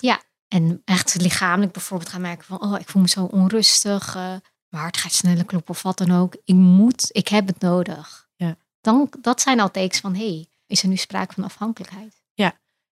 En 0.48 0.82
echt 0.86 1.22
lichamelijk 1.22 1.72
bijvoorbeeld 1.72 2.10
gaan 2.10 2.22
merken 2.22 2.46
van, 2.46 2.62
oh, 2.62 2.80
ik 2.80 2.90
voel 2.90 3.02
me 3.02 3.08
zo 3.10 3.24
onrustig. 3.24 4.16
eh, 4.16 4.22
mijn 4.70 4.84
hart 4.84 4.98
gaat 4.98 5.14
sneller 5.14 5.46
kloppen 5.46 5.74
of 5.74 5.82
wat 5.82 5.98
dan 5.98 6.12
ook. 6.12 6.36
Ik 6.44 6.56
moet, 6.56 7.10
ik 7.12 7.28
heb 7.28 7.48
het 7.48 7.60
nodig. 7.60 8.28
Ja. 8.36 8.56
Dan, 8.82 9.10
dat 9.22 9.42
zijn 9.42 9.60
al 9.60 9.72
tekens 9.72 10.00
van, 10.00 10.16
hé, 10.16 10.28
hey, 10.28 10.48
is 10.68 10.82
er 10.82 10.88
nu 10.88 10.96
sprake 10.96 11.34
van 11.34 11.44
afhankelijkheid? 11.44 12.24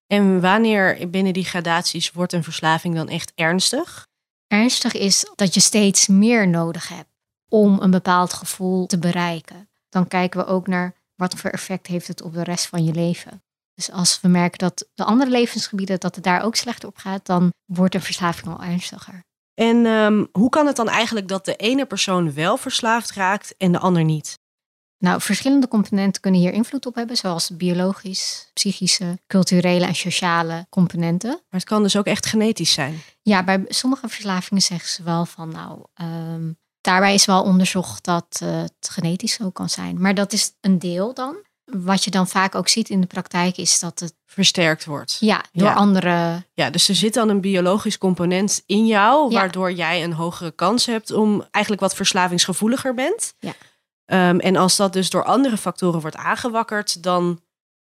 En 0.06 0.40
wanneer 0.40 1.10
binnen 1.10 1.32
die 1.32 1.44
gradaties 1.44 2.12
wordt 2.12 2.32
een 2.32 2.44
verslaving 2.44 2.94
dan 2.94 3.08
echt 3.08 3.32
ernstig? 3.34 4.06
Ernstig 4.46 4.94
is 4.94 5.30
dat 5.34 5.54
je 5.54 5.60
steeds 5.60 6.06
meer 6.06 6.48
nodig 6.48 6.88
hebt 6.88 7.13
om 7.54 7.80
een 7.80 7.90
bepaald 7.90 8.32
gevoel 8.32 8.86
te 8.86 8.98
bereiken. 8.98 9.68
Dan 9.88 10.08
kijken 10.08 10.40
we 10.40 10.46
ook 10.46 10.66
naar 10.66 10.94
wat 11.14 11.34
voor 11.34 11.50
effect 11.50 11.86
heeft 11.86 12.08
het 12.08 12.22
op 12.22 12.32
de 12.32 12.42
rest 12.42 12.66
van 12.66 12.84
je 12.84 12.92
leven. 12.92 13.42
Dus 13.74 13.90
als 13.90 14.20
we 14.20 14.28
merken 14.28 14.58
dat 14.58 14.86
de 14.94 15.04
andere 15.04 15.30
levensgebieden, 15.30 16.00
dat 16.00 16.14
het 16.14 16.24
daar 16.24 16.42
ook 16.42 16.56
slechter 16.56 16.88
op 16.88 16.96
gaat, 16.96 17.26
dan 17.26 17.52
wordt 17.64 17.94
een 17.94 18.02
verslaving 18.02 18.46
al 18.46 18.62
ernstiger. 18.62 19.24
En 19.54 19.86
ehm, 19.86 20.24
hoe 20.32 20.48
kan 20.48 20.66
het 20.66 20.76
dan 20.76 20.88
eigenlijk 20.88 21.28
dat 21.28 21.44
de 21.44 21.56
ene 21.56 21.86
persoon 21.86 22.34
wel 22.34 22.56
verslaafd 22.56 23.12
raakt 23.12 23.54
en 23.56 23.72
de 23.72 23.78
ander 23.78 24.04
niet? 24.04 24.38
Nou, 24.98 25.20
verschillende 25.20 25.68
componenten 25.68 26.22
kunnen 26.22 26.40
hier 26.40 26.52
invloed 26.52 26.86
op 26.86 26.94
hebben, 26.94 27.16
zoals 27.16 27.56
biologisch, 27.56 28.50
psychische, 28.54 29.18
culturele 29.26 29.86
en 29.86 29.94
sociale 29.94 30.66
componenten. 30.70 31.30
Maar 31.30 31.60
het 31.60 31.64
kan 31.64 31.82
dus 31.82 31.96
ook 31.96 32.06
echt 32.06 32.26
genetisch 32.26 32.72
zijn. 32.72 33.02
Ja, 33.22 33.44
bij 33.44 33.64
sommige 33.68 34.08
verslavingen 34.08 34.62
zeggen 34.62 34.88
ze 34.88 35.02
wel 35.02 35.26
van, 35.26 35.48
nou, 35.48 35.82
ehm, 35.94 36.50
daarbij 36.84 37.14
is 37.14 37.24
wel 37.24 37.42
onderzocht 37.42 38.04
dat 38.04 38.26
eh, 38.42 38.60
het 38.60 38.88
genetisch 38.90 39.32
zo 39.34 39.50
kan 39.50 39.68
zijn. 39.68 40.00
Maar 40.00 40.14
dat 40.14 40.32
is 40.32 40.52
een 40.60 40.78
deel 40.78 41.14
dan. 41.14 41.36
Wat 41.64 42.04
je 42.04 42.10
dan 42.10 42.28
vaak 42.28 42.54
ook 42.54 42.68
ziet 42.68 42.88
in 42.88 43.00
de 43.00 43.06
praktijk 43.06 43.56
is 43.56 43.78
dat 43.78 44.00
het, 44.00 44.14
Versterkt 44.26 44.84
wordt. 44.84 45.16
ja, 45.20 45.44
door 45.52 45.68
Ja. 45.68 45.74
andere, 45.74 46.44
Ja, 46.54 46.70
dus 46.70 46.88
er 46.88 46.94
zit 46.94 47.14
dan 47.14 47.28
een 47.28 47.40
biologisch 47.40 47.98
component 47.98 48.62
in 48.66 48.86
jou, 48.86 49.30
Ja. 49.30 49.38
waardoor 49.38 49.72
jij 49.72 50.04
een 50.04 50.12
hogere 50.12 50.50
kans 50.50 50.86
hebt 50.86 51.10
om 51.10 51.44
eigenlijk 51.50 51.82
wat 51.82 51.94
verslavingsgevoeliger 51.94 52.94
bent. 52.94 53.34
Ja. 53.38 53.52
Ehm, 54.04 54.38
en 54.38 54.56
als 54.56 54.76
dat 54.76 54.92
dus 54.92 55.10
door 55.10 55.24
andere 55.24 55.56
factoren 55.56 56.00
wordt 56.00 56.16
aangewakkerd, 56.16 57.02
dan 57.02 57.40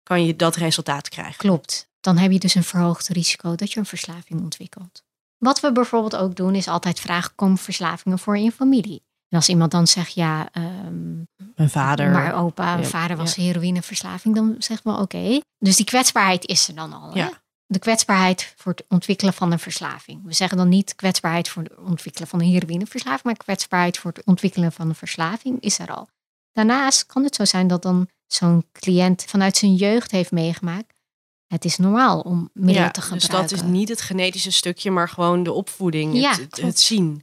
kan 0.02 0.24
je 0.26 0.36
dat 0.36 0.56
resultaat 0.56 1.08
krijgen. 1.08 1.36
klopt. 1.36 1.88
Dan 2.00 2.16
heb 2.16 2.30
je 2.30 2.38
dus 2.38 2.54
een 2.54 2.64
verhoogd 2.64 3.08
risico 3.08 3.54
dat 3.54 3.72
je 3.72 3.78
een 3.80 3.86
verslaving 3.86 4.40
ontwikkelt. 4.42 5.03
Wat 5.44 5.60
we 5.60 5.72
bijvoorbeeld 5.72 6.16
ook 6.16 6.34
doen 6.36 6.54
is 6.54 6.68
altijd 6.68 7.00
vragen, 7.00 7.34
komen 7.34 7.58
verslavingen 7.58 8.18
voor 8.18 8.36
in 8.36 8.42
je 8.42 8.52
familie? 8.52 9.02
En 9.28 9.36
als 9.36 9.48
iemand 9.48 9.70
dan 9.70 9.86
zegt, 9.86 10.14
ja, 10.14 10.48
ehm, 10.52 11.14
Mijn 11.54 11.70
vader. 11.70 12.10
Maar 12.10 12.34
opa, 12.34 12.70
Ja, 12.70 12.74
mijn 12.74 12.86
vader 12.86 13.16
was 13.16 13.34
heroïneverslaving. 13.34 14.34
Dan 14.34 14.54
zeggen 14.58 14.94
we 14.94 15.00
oké. 15.00 15.40
Dus 15.58 15.76
die 15.76 15.84
kwetsbaarheid 15.84 16.46
is 16.46 16.68
er 16.68 16.74
dan 16.74 16.92
al. 16.92 17.12
Hè? 17.12 17.18
Ja. 17.18 17.30
De 17.66 17.78
kwetsbaarheid 17.78 18.54
voor 18.56 18.72
het 18.72 18.84
ontwikkelen 18.88 19.34
van 19.34 19.52
een 19.52 19.58
verslaving. 19.58 20.20
We 20.24 20.32
zeggen 20.32 20.56
dan 20.56 20.68
niet 20.68 20.94
kwetsbaarheid 20.94 21.48
voor 21.48 21.62
het 21.62 21.74
ontwikkelen 21.76 22.28
van 22.28 22.40
een 22.40 22.46
heroïneverslaving. 22.46 23.22
Maar 23.22 23.36
kwetsbaarheid 23.36 23.98
voor 23.98 24.12
het 24.12 24.24
ontwikkelen 24.24 24.72
van 24.72 24.88
een 24.88 24.94
verslaving 24.94 25.60
is 25.60 25.78
er 25.78 25.94
al. 25.94 26.08
Daarnaast 26.52 27.06
kan 27.06 27.24
het 27.24 27.34
zo 27.34 27.44
zijn 27.44 27.66
dat 27.66 27.82
dan 27.82 28.08
zo'n 28.26 28.66
cliënt 28.72 29.24
vanuit 29.28 29.56
zijn 29.56 29.74
jeugd 29.74 30.10
heeft 30.10 30.30
meegemaakt. 30.30 30.93
Het 31.54 31.64
is 31.64 31.76
normaal 31.76 32.20
om 32.20 32.50
middelen 32.52 32.82
ja, 32.82 32.90
te 32.90 33.00
dus 33.00 33.08
gebruiken. 33.08 33.56
dat 33.56 33.66
is 33.66 33.72
niet 33.72 33.88
het 33.88 34.00
genetische 34.00 34.50
stukje, 34.50 34.90
maar 34.90 35.08
gewoon 35.08 35.42
de 35.42 35.52
opvoeding, 35.52 36.14
Ja, 36.14 36.30
het, 36.30 36.40
het, 36.40 36.50
klopt. 36.50 36.68
het 36.68 36.80
zien. 36.80 37.22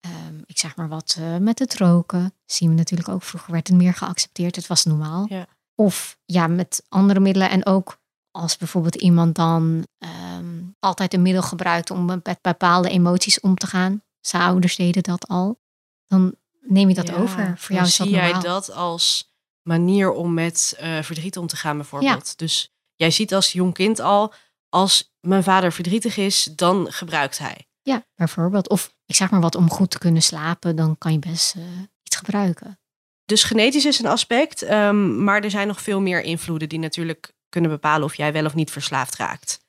Ehm, 0.00 0.38
ik 0.46 0.58
zeg 0.58 0.76
maar 0.76 0.88
wat 0.88 1.16
eh, 1.18 1.36
met 1.36 1.58
het 1.58 1.76
roken. 1.76 2.34
Zien 2.46 2.68
we 2.68 2.74
natuurlijk 2.74 3.08
ook. 3.08 3.22
Vroeger 3.22 3.52
werd 3.52 3.68
het 3.68 3.76
meer 3.76 3.94
geaccepteerd. 3.94 4.56
Het 4.56 4.66
was 4.66 4.84
normaal. 4.84 5.26
Ja. 5.28 5.46
Of 5.74 6.18
ja, 6.24 6.46
met 6.46 6.82
andere 6.88 7.20
middelen. 7.20 7.50
En 7.50 7.66
ook 7.66 7.98
als 8.30 8.56
bijvoorbeeld 8.56 8.94
iemand 8.94 9.34
dan 9.34 9.86
ehm, 9.98 10.62
altijd 10.78 11.14
een 11.14 11.22
middel 11.22 11.42
gebruikt 11.42 11.90
om 11.90 12.04
met 12.04 12.38
bepaalde 12.40 12.88
emoties 12.88 13.40
om 13.40 13.54
te 13.54 13.66
gaan. 13.66 14.02
Zijn 14.20 14.42
ouders 14.42 14.76
deden 14.76 15.02
dat 15.02 15.28
al. 15.28 15.60
Dan 16.06 16.34
neem 16.60 16.88
je 16.88 16.94
dat 16.94 17.08
Ja, 17.08 17.14
over. 17.16 17.58
Voor 17.58 17.74
dan 17.74 17.76
jou 17.76 17.86
is 17.86 17.96
dat 17.96 18.06
zie 18.06 18.16
jij 18.16 18.32
dat 18.40 18.72
als 18.72 19.32
manier 19.62 20.10
om 20.12 20.34
met 20.34 20.74
eh, 20.78 21.02
verdriet 21.02 21.36
om 21.36 21.46
te 21.46 21.56
gaan, 21.56 21.76
bijvoorbeeld. 21.76 22.38
Dus 22.38 22.72
jij 22.98 23.10
ziet 23.10 23.34
als 23.34 23.52
jong 23.52 23.74
kind 23.74 24.00
al, 24.00 24.32
als 24.68 25.14
mijn 25.20 25.42
vader 25.42 25.72
verdrietig 25.72 26.16
is, 26.16 26.44
dan 26.44 26.92
gebruikt 26.92 27.38
hij. 27.38 27.68
Ja, 27.82 28.06
bijvoorbeeld. 28.14 28.68
Of 28.68 28.94
ik 29.06 29.14
zeg 29.14 29.30
maar 29.30 29.40
wat, 29.40 29.54
om 29.54 29.70
goed 29.70 29.90
te 29.90 29.98
kunnen 29.98 30.22
slapen, 30.22 30.76
dan 30.76 30.98
kan 30.98 31.12
je 31.12 31.18
best 31.18 31.54
eh, 31.54 31.62
iets 32.02 32.16
gebruiken. 32.16 32.78
Dus 33.24 33.44
genetisch 33.44 33.84
is 33.84 33.98
een 33.98 34.06
aspect, 34.06 34.62
ehm, 34.62 35.24
maar 35.24 35.42
er 35.42 35.50
zijn 35.50 35.66
nog 35.66 35.80
veel 35.80 36.00
meer 36.00 36.22
invloeden 36.22 36.68
die 36.68 36.78
natuurlijk 36.78 37.32
kunnen 37.48 37.70
bepalen 37.70 38.04
of 38.04 38.14
jij 38.14 38.32
wel 38.32 38.44
of 38.44 38.54
niet 38.54 38.70
verslaafd 38.70 39.16
raakt. 39.16 39.60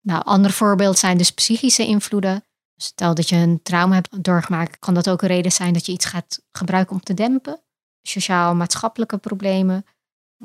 Nou, 0.00 0.24
ander 0.24 0.50
voorbeeld 0.50 0.98
zijn 0.98 1.18
dus 1.18 1.30
psychische 1.30 1.86
invloeden. 1.86 2.44
Stel 2.76 3.14
dat 3.14 3.28
je 3.28 3.36
een 3.36 3.62
trauma 3.62 3.94
hebt 3.94 4.24
doorgemaakt, 4.24 4.78
kan 4.78 4.94
dat 4.94 5.08
ook 5.10 5.22
een 5.22 5.28
reden 5.28 5.52
zijn 5.52 5.72
dat 5.72 5.86
je 5.86 5.92
iets 5.92 6.04
gaat 6.04 6.42
gebruiken 6.52 6.94
om 6.94 7.02
te 7.02 7.14
dempen. 7.14 7.62
Sociaal-maatschappelijke 8.02 9.18
problemen. 9.18 9.86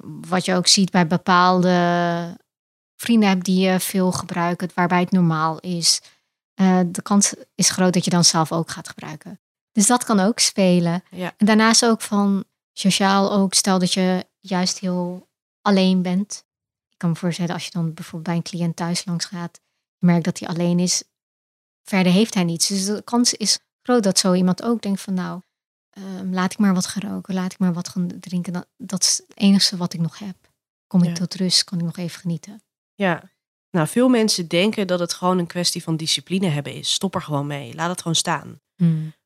Wat 0.04 0.46
je 0.46 0.56
ook 0.56 0.68
ziet 0.68 0.92
bij 0.92 1.08
bepaalde 1.08 2.38
vrienden 2.96 3.30
hebt 3.30 3.46
die 3.46 3.60
je 3.60 3.80
veel 3.80 4.12
gebruiken, 4.12 4.70
waarbij 4.74 5.00
het 5.00 5.12
normaal 5.12 5.60
is. 5.60 6.02
Uh, 6.62 6.80
de 6.86 7.02
kans 7.02 7.34
is 7.56 7.70
groot 7.70 7.94
dat 7.94 8.04
je 8.04 8.10
dan 8.10 8.24
zelf 8.24 8.52
ook 8.52 8.70
gaat 8.70 8.88
gebruiken. 8.88 9.40
Dus 9.72 9.88
dat 9.88 10.04
kan 10.04 10.20
ook 10.20 10.40
spelen. 10.40 11.04
Ja. 11.10 11.34
En 11.38 11.46
daarnaast 11.46 11.86
ook 11.86 12.02
van 12.02 12.46
sociaal 12.74 13.32
ook, 13.32 13.54
stel 13.54 13.80
dat 13.80 13.94
je 13.94 14.26
juist 14.40 14.80
heel 14.80 15.28
alleen 15.62 16.02
bent. 16.02 16.46
Ik 16.90 16.98
kan 16.98 17.10
me 17.10 17.16
voorstellen, 17.16 17.54
als 17.54 17.66
je 17.66 17.72
dan 17.72 17.94
bijvoorbeeld 17.94 18.24
bij 18.24 18.36
een 18.36 18.60
cliënt 18.60 18.76
thuis 18.76 19.06
langs 19.06 19.26
gaat, 19.26 19.60
je 19.98 20.06
merkt 20.06 20.26
dat 20.26 20.40
hij 20.40 20.48
alleen 20.48 20.80
is, 20.80 21.04
verder 21.84 22.12
heeft 22.12 22.34
hij 22.34 22.44
niets. 22.44 22.68
Dus 22.68 22.86
de 22.86 23.02
kans 23.04 23.34
is 23.34 23.60
groot 23.82 24.04
dat 24.04 24.20
zo 24.20 24.34
iemand 24.34 24.64
ook 24.64 24.82
denkt 24.82 25.02
van 25.02 25.14
nou, 25.14 25.42
um, 25.98 26.34
laat 26.34 26.52
ik 26.52 26.58
maar 26.58 26.74
wat 26.74 26.86
gaan 26.86 27.12
roken, 27.12 27.34
laat 27.34 27.52
ik 27.52 27.60
maar 27.60 27.74
wat 27.74 27.90
gaan 27.90 28.20
drinken. 28.20 28.54
Dat, 28.54 28.68
dat 28.78 29.04
is 29.04 29.22
het 29.28 29.38
enige 29.38 29.78
wat 29.78 29.94
ik 29.94 30.00
nog 30.00 30.20
heb. 30.20 30.36
Kom 30.88 31.02
ik 31.04 31.08
Ja. 31.10 31.14
tot 31.14 31.36
rust, 31.36 31.64
kan 31.64 31.78
ik 31.80 31.86
nog 31.86 31.98
even 31.98 32.20
genieten. 32.20 32.62
Ja. 32.96 33.32
Nou, 33.72 33.88
veel 33.88 34.10
mensen 34.10 34.48
denken 34.48 34.88
dat 34.88 35.00
het 35.00 35.14
gewoon 35.14 35.38
een 35.38 35.48
kwestie 35.48 35.84
van 35.84 35.98
discipline 35.98 36.48
hebben 36.48 36.74
is. 36.74 36.94
Stop 36.94 37.16
er 37.16 37.22
gewoon 37.22 37.48
mee. 37.48 37.74
Laat 37.76 37.90
het 37.90 38.02
gewoon 38.02 38.16
staan. 38.18 38.60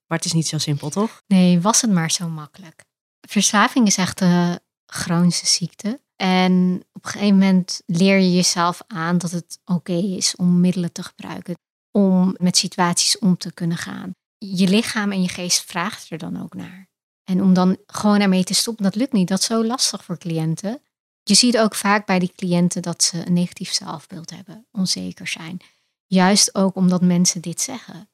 Maar 0.08 0.18
het 0.20 0.26
is 0.26 0.34
niet 0.34 0.48
zo 0.48 0.58
simpel, 0.58 0.90
toch? 0.90 1.22
Nee, 1.28 1.62
was 1.62 1.82
het 1.82 1.92
maar 1.92 2.12
zo 2.12 2.30
makkelijk. 2.30 2.84
Verslaving 3.28 3.88
is 3.88 3.98
echt 3.98 4.22
een 4.22 4.60
chronische 4.86 5.46
ziekte. 5.48 6.02
En 6.16 6.84
op 6.94 7.06
een 7.06 7.12
gegeven 7.12 7.38
moment 7.38 7.82
leer 7.86 8.18
je 8.18 8.34
jezelf 8.34 8.82
aan 8.88 9.18
dat 9.18 9.32
het 9.32 9.60
oké 9.66 9.94
is 9.94 10.36
om 10.36 10.60
middelen 10.60 10.92
te 10.92 11.04
gebruiken. 11.04 11.56
Om 11.92 12.36
met 12.40 12.58
situaties 12.58 13.20
om 13.20 13.38
te 13.38 13.54
kunnen 13.54 13.78
gaan. 13.78 14.12
Je 14.46 14.68
lichaam 14.68 15.12
en 15.12 15.22
je 15.22 15.28
geest 15.28 15.64
vraagt 15.66 16.10
er 16.10 16.18
dan 16.18 16.42
ook 16.42 16.54
naar. 16.54 16.90
En 17.24 17.42
om 17.42 17.54
dan 17.54 17.78
gewoon 17.86 18.22
ermee 18.22 18.44
te 18.44 18.54
stoppen, 18.54 18.84
dat 18.84 18.96
lukt 18.96 19.14
niet. 19.14 19.28
Dat 19.28 19.40
is 19.40 19.46
zo 19.46 19.66
lastig 19.66 20.04
voor 20.04 20.18
cliënten. 20.18 20.82
Je 21.24 21.34
ziet 21.34 21.58
ook 21.58 21.76
vaak 21.76 22.06
bij 22.06 22.20
die 22.20 22.32
cliënten 22.36 22.82
dat 22.82 23.04
ze 23.04 23.26
een 23.26 23.34
negatief 23.34 23.74
zelfbeeld 23.74 24.30
hebben, 24.30 24.68
onzeker 24.72 25.28
zijn. 25.28 25.62
Juist 26.06 26.56
ook 26.56 26.76
omdat 26.76 27.02
mensen 27.02 27.42
dit 27.42 27.62
zeggen. 27.62 28.10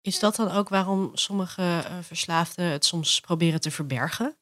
Is 0.00 0.18
dat 0.18 0.36
dan 0.36 0.50
ook 0.50 0.68
waarom 0.68 1.10
sommige 1.14 1.62
eh, 1.62 1.98
verslaafden 2.00 2.64
het 2.64 2.84
soms 2.84 3.20
proberen 3.20 3.60
te 3.60 3.70
verbergen? 3.70 4.36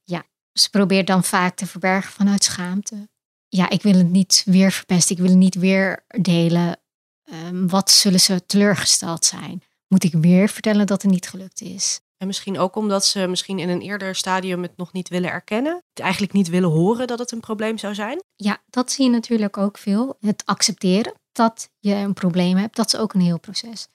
Ze 0.53 0.71
probeert 0.71 1.07
dan 1.07 1.25
vaak 1.25 1.57
te 1.57 1.67
verbergen 1.67 2.13
vanuit 2.13 2.45
schaamte. 2.45 3.09
Ja, 3.49 3.71
ik 3.71 3.83
wil 3.83 3.95
het 3.95 4.11
niet 4.11 4.43
weer 4.45 4.73
verpesten. 4.73 5.17
Ik 5.17 5.21
wil 5.21 5.31
het 5.31 5.39
niet 5.39 5.55
weer 5.55 6.05
delen. 6.07 6.81
Ehm, 7.25 7.67
wat 7.67 7.91
zullen 7.91 8.21
ze 8.21 8.47
teleurgesteld 8.47 9.25
zijn? 9.25 9.63
Moet 9.89 10.05
ik 10.05 10.13
weer 10.13 10.49
vertellen 10.49 10.87
dat 10.87 11.03
het 11.03 11.11
niet 11.11 11.29
gelukt 11.29 11.61
is? 11.61 12.01
En 12.17 12.27
misschien 12.27 12.59
ook 12.59 12.77
omdat 12.77 13.07
ze 13.07 13.27
misschien 13.27 13.59
in 13.59 13.69
een 13.69 13.81
eerder 13.81 14.15
stadium 14.15 14.63
het 14.63 14.77
nog 14.77 14.93
niet 14.93 15.09
willen 15.09 15.31
erkennen. 15.31 15.75
Het 15.75 16.01
eigenlijk 16.01 16.33
niet 16.33 16.49
willen 16.49 16.71
horen 16.71 17.07
dat 17.07 17.19
het 17.19 17.33
een 17.33 17.41
probleem 17.41 17.79
zou 17.79 17.95
zijn. 17.95 18.23
Ja, 18.37 18.59
dat 18.67 18.93
zie 18.93 19.05
je 19.05 19.11
natuurlijk 19.11 19.57
ook 19.57 19.79
veel. 19.79 20.17
Het 20.21 20.43
accepteren 20.45 21.15
dat 21.33 21.71
je 21.79 21.95
een 21.95 22.15
probleem 22.15 22.57
hebt, 22.57 22.77
dat 22.77 22.87
is 22.87 23.01
ook 23.01 23.15
een 23.15 23.21
heel 23.21 23.41
proces. 23.41 23.89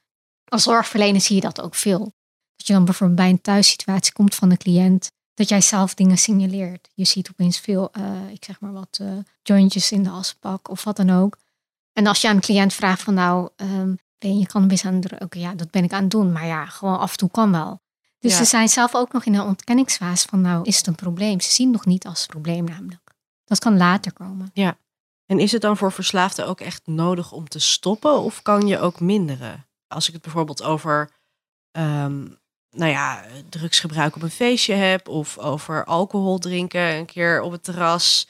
Als 0.45 0.63
zorgverlener 0.63 1.21
zie 1.21 1.35
je 1.35 1.41
dat 1.41 1.61
ook 1.61 1.75
veel. 1.75 1.99
Dat 2.55 2.67
je 2.67 2.73
dan 2.73 2.85
bijvoorbeeld 2.85 3.19
bij 3.19 3.29
een 3.29 3.41
thuissituatie 3.41 4.13
komt 4.13 4.35
van 4.35 4.49
de 4.49 4.57
cliënt, 4.57 5.11
dat 5.33 5.49
jij 5.49 5.61
zelf 5.61 5.93
dingen 5.93 6.17
signaleert. 6.17 6.89
Je 6.93 7.05
ziet 7.05 7.29
opeens 7.29 7.59
veel, 7.59 7.91
eh, 7.91 8.29
ik 8.31 8.43
zeg 8.43 8.59
maar 8.59 8.73
wat, 8.73 8.97
eh, 9.01 9.17
jointjes 9.41 9.91
in 9.91 10.03
de 10.03 10.09
asbak 10.09 10.69
of 10.69 10.83
wat 10.83 10.95
dan 10.95 11.09
ook. 11.09 11.37
En 11.93 12.07
als 12.07 12.21
je 12.21 12.27
aan 12.27 12.35
de 12.35 12.41
cliënt 12.41 12.73
vraagt 12.73 13.01
van 13.01 13.13
nou, 13.13 13.49
ehm, 13.55 13.93
ben 14.23 14.39
je 14.39 14.45
cannabis 14.45 14.85
aan 14.85 14.93
het 14.93 15.11
roken? 15.11 15.39
Ja, 15.39 15.53
dat 15.53 15.71
ben 15.71 15.83
ik 15.83 15.93
aan 15.93 16.01
het 16.01 16.11
doen. 16.11 16.31
Maar 16.31 16.45
ja, 16.45 16.65
gewoon 16.65 16.99
af 16.99 17.11
en 17.11 17.17
toe 17.17 17.31
kan 17.31 17.51
wel. 17.51 17.81
Dus 18.19 18.31
Ja. 18.31 18.37
ze 18.37 18.45
zijn 18.45 18.69
zelf 18.69 18.95
ook 18.95 19.11
nog 19.11 19.25
in 19.25 19.33
een 19.33 19.45
ontkenningsfase 19.45 20.27
van 20.27 20.41
nou, 20.41 20.63
is 20.65 20.77
het 20.77 20.87
een 20.87 20.95
probleem? 20.95 21.39
Ze 21.39 21.51
zien 21.51 21.67
het 21.67 21.75
nog 21.75 21.85
niet 21.85 22.05
als 22.05 22.21
een 22.21 22.27
probleem 22.27 22.63
namelijk. 22.63 23.01
Dat 23.45 23.59
kan 23.59 23.77
later 23.77 24.13
komen. 24.13 24.51
En 25.25 25.39
is 25.39 25.51
het 25.51 25.61
dan 25.61 25.77
voor 25.77 25.91
verslaafden 25.91 26.47
ook 26.47 26.59
echt 26.59 26.81
nodig 26.85 27.31
om 27.31 27.47
te 27.49 27.59
stoppen 27.59 28.19
of 28.19 28.41
kan 28.41 28.67
je 28.67 28.79
ook 28.79 28.99
minderen? 28.99 29.65
Als 29.87 30.07
ik 30.07 30.13
het 30.13 30.21
bijvoorbeeld 30.21 30.63
over 30.63 31.09
ehm, 31.71 32.21
nou 32.69 32.91
ja, 32.91 33.25
drugsgebruik 33.49 34.15
op 34.15 34.21
een 34.21 34.29
feestje 34.31 34.73
heb 34.73 35.07
of 35.07 35.37
over 35.37 35.85
alcohol 35.85 36.37
drinken 36.37 36.95
een 36.95 37.05
keer 37.05 37.41
op 37.41 37.51
het 37.51 37.63
terras. 37.63 38.27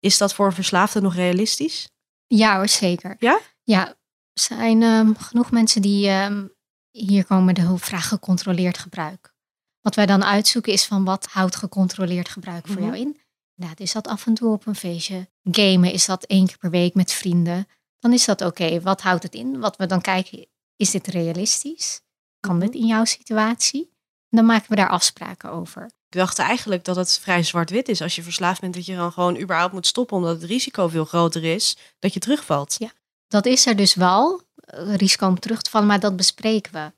Is 0.00 0.18
dat 0.18 0.34
voor 0.34 0.46
een 0.46 0.52
verslaafde 0.52 1.00
nog 1.00 1.14
realistisch? 1.14 1.88
Ja 2.26 2.56
hoor, 2.56 2.68
zeker. 2.68 3.16
Ja? 3.18 3.40
Ja, 3.62 3.94
zijn 4.40 4.82
ehm, 4.82 5.14
genoeg 5.14 5.50
mensen 5.50 5.82
die 5.82 6.08
ehm, 6.08 6.46
hier 6.90 7.24
komen 7.24 7.54
de 7.54 7.60
hulpvraag 7.60 8.08
gecontroleerd 8.08 8.78
gebruik. 8.78 9.34
Wat 9.80 9.94
wij 9.94 10.06
dan 10.06 10.24
uitzoeken 10.24 10.72
is 10.72 10.84
van 10.86 11.04
wat 11.04 11.26
houdt 11.26 11.56
gecontroleerd 11.56 12.28
gebruik 12.28 12.66
voor 12.66 12.76
Mhm. 12.76 12.84
jou 12.84 12.96
in? 12.96 13.20
Nou, 13.54 13.72
is 13.76 13.92
dat 13.92 14.06
af 14.08 14.26
en 14.26 14.34
toe 14.34 14.52
op 14.52 14.66
een 14.66 14.74
feestje? 14.74 15.28
Gamen, 15.50 15.92
is 15.92 16.06
dat 16.06 16.24
één 16.24 16.46
keer 16.46 16.58
per 16.58 16.70
week 16.70 16.94
met 16.94 17.12
vrienden? 17.12 17.66
Dan 17.98 18.12
is 18.12 18.24
dat 18.24 18.40
oké. 18.42 18.80
Wat 18.80 19.00
houdt 19.02 19.22
het 19.22 19.34
in? 19.34 19.58
Wat 19.60 19.76
we 19.76 19.86
dan 19.86 20.00
kijken, 20.00 20.46
is 20.76 20.90
dit 20.90 21.06
realistisch? 21.06 22.00
Kan 22.40 22.56
Mhm. 22.56 22.64
dit 22.66 22.74
in 22.74 22.86
jouw 22.86 23.04
situatie? 23.04 23.90
Dan 24.30 24.44
maken 24.46 24.70
we 24.70 24.76
daar 24.76 24.88
afspraken 24.88 25.50
over. 25.50 25.84
Ik 25.84 26.18
dacht 26.18 26.38
eigenlijk 26.38 26.84
dat 26.84 26.96
het 26.96 27.18
vrij 27.18 27.42
zwart-wit 27.42 27.88
is. 27.88 28.02
Als 28.02 28.14
je 28.16 28.22
verslaafd 28.22 28.60
bent, 28.60 28.74
dat 28.74 28.86
je 28.86 28.96
dan 28.96 29.12
gewoon 29.12 29.40
überhaupt 29.40 29.72
moet 29.72 29.86
stoppen, 29.86 30.16
omdat 30.16 30.34
het 30.40 30.50
risico 30.50 30.88
veel 30.88 31.04
groter 31.04 31.44
is 31.44 31.76
dat 31.98 32.12
je 32.14 32.20
terugvalt. 32.20 32.76
Ja. 32.78 32.90
Dat 33.28 33.46
is 33.46 33.66
er 33.66 33.76
dus 33.76 33.94
wel, 33.94 34.42
eh, 34.54 34.94
risico 34.94 35.26
om 35.26 35.38
terug 35.40 35.62
te 35.62 35.70
vallen, 35.70 35.86
maar 35.86 36.00
dat 36.00 36.16
bespreken 36.16 36.72
we. 36.72 36.92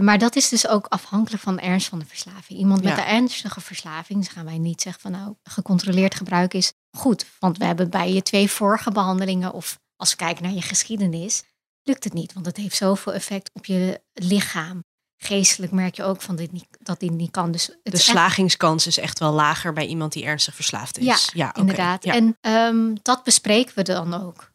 Maar 0.00 0.18
dat 0.18 0.36
is 0.36 0.48
dus 0.48 0.68
ook 0.68 0.86
afhankelijk 0.86 1.42
van 1.42 1.56
de 1.56 1.62
ernst 1.62 1.88
van 1.88 1.98
de 1.98 2.04
verslaving. 2.06 2.58
Iemand 2.58 2.82
met 2.84 2.96
Ja. 2.96 3.02
een 3.08 3.14
ernstige 3.14 3.60
verslaving, 3.60 4.18
dus 4.18 4.28
gaan 4.32 4.44
wij 4.44 4.58
niet 4.58 4.80
zeggen 4.82 5.02
van 5.02 5.10
nou, 5.10 5.34
gecontroleerd 5.42 6.14
gebruik 6.14 6.54
is 6.54 6.72
goed. 6.96 7.26
Want 7.38 7.58
we 7.58 7.64
hebben 7.64 7.90
bij 7.90 8.12
je 8.12 8.22
twee 8.22 8.50
vorige 8.50 8.90
behandelingen, 8.90 9.52
of 9.52 9.78
als 9.96 10.10
we 10.10 10.16
kijken 10.16 10.42
naar 10.44 10.52
je 10.52 10.62
geschiedenis, 10.62 11.42
lukt 11.82 12.04
het 12.04 12.12
niet. 12.12 12.32
Want 12.32 12.46
het 12.46 12.56
heeft 12.56 12.76
zoveel 12.76 13.12
effect 13.12 13.50
op 13.52 13.64
je 13.64 14.00
lichaam. 14.12 14.84
Geestelijk 15.16 15.72
merk 15.72 15.94
je 15.94 16.02
ook 16.02 16.22
van 16.22 16.36
dit 16.36 16.52
niet, 16.52 16.66
dat 16.80 17.00
dit 17.00 17.10
niet 17.10 17.30
kan. 17.30 17.50
Dus 17.52 17.66
het 17.66 17.78
De 17.82 17.90
echt- 17.92 18.02
slagingskans 18.02 18.86
is 18.86 18.98
echt 18.98 19.18
wel 19.18 19.32
lager 19.32 19.72
bij 19.72 19.86
iemand 19.86 20.12
die 20.12 20.24
ernstig 20.24 20.54
verslaafd 20.54 20.98
is. 20.98 21.30
Ja, 21.34 21.48
oké. 21.48 21.60
inderdaad. 21.60 22.04
Ja. 22.04 22.14
En 22.14 22.36
ehm, 22.40 22.94
dat 23.02 23.24
bespreken 23.24 23.74
we 23.74 23.82
dan 23.82 24.14
ook. 24.22 24.47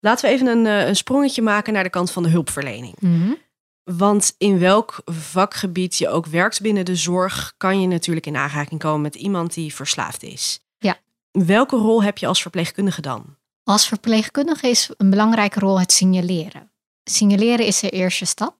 Laten 0.00 0.24
we 0.24 0.34
even 0.34 0.46
een, 0.46 0.66
eh, 0.66 0.86
een 0.86 0.96
sprongetje 0.96 1.42
maken 1.42 1.72
naar 1.72 1.82
de 1.82 1.90
kant 1.90 2.10
van 2.10 2.22
de 2.22 2.28
hulpverlening. 2.28 2.94
Want 3.84 4.34
in 4.38 4.58
welk 4.58 5.00
vakgebied 5.04 5.96
je 5.96 6.08
ook 6.08 6.26
werkt 6.26 6.60
binnen 6.60 6.84
de 6.84 6.96
zorg, 6.96 7.54
kan 7.56 7.80
je 7.80 7.86
natuurlijk 7.86 8.26
in 8.26 8.36
aanraking 8.36 8.80
komen 8.80 9.00
met 9.00 9.14
iemand 9.14 9.54
die 9.54 9.74
verslaafd 9.74 10.22
is. 10.22 10.60
Ja. 10.78 10.98
Welke 11.30 11.76
rol 11.76 12.02
heb 12.02 12.18
je 12.18 12.26
als 12.26 12.42
verpleegkundige 12.42 13.00
dan? 13.00 13.36
Als 13.64 13.88
verpleegkundige 13.88 14.68
is 14.68 14.90
een 14.96 15.10
belangrijke 15.10 15.60
rol 15.60 15.80
het 15.80 15.92
signaleren. 15.92 16.70
Signaleren 17.04 17.66
is 17.66 17.80
de 17.80 17.90
eerste 17.90 18.24
stap. 18.24 18.56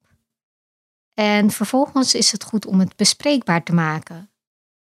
En 1.14 1.50
vervolgens 1.50 2.14
is 2.14 2.32
het 2.32 2.44
goed 2.44 2.66
om 2.66 2.80
het 2.80 2.96
bespreekbaar 2.96 3.62
te 3.62 3.72
maken. 3.72 4.30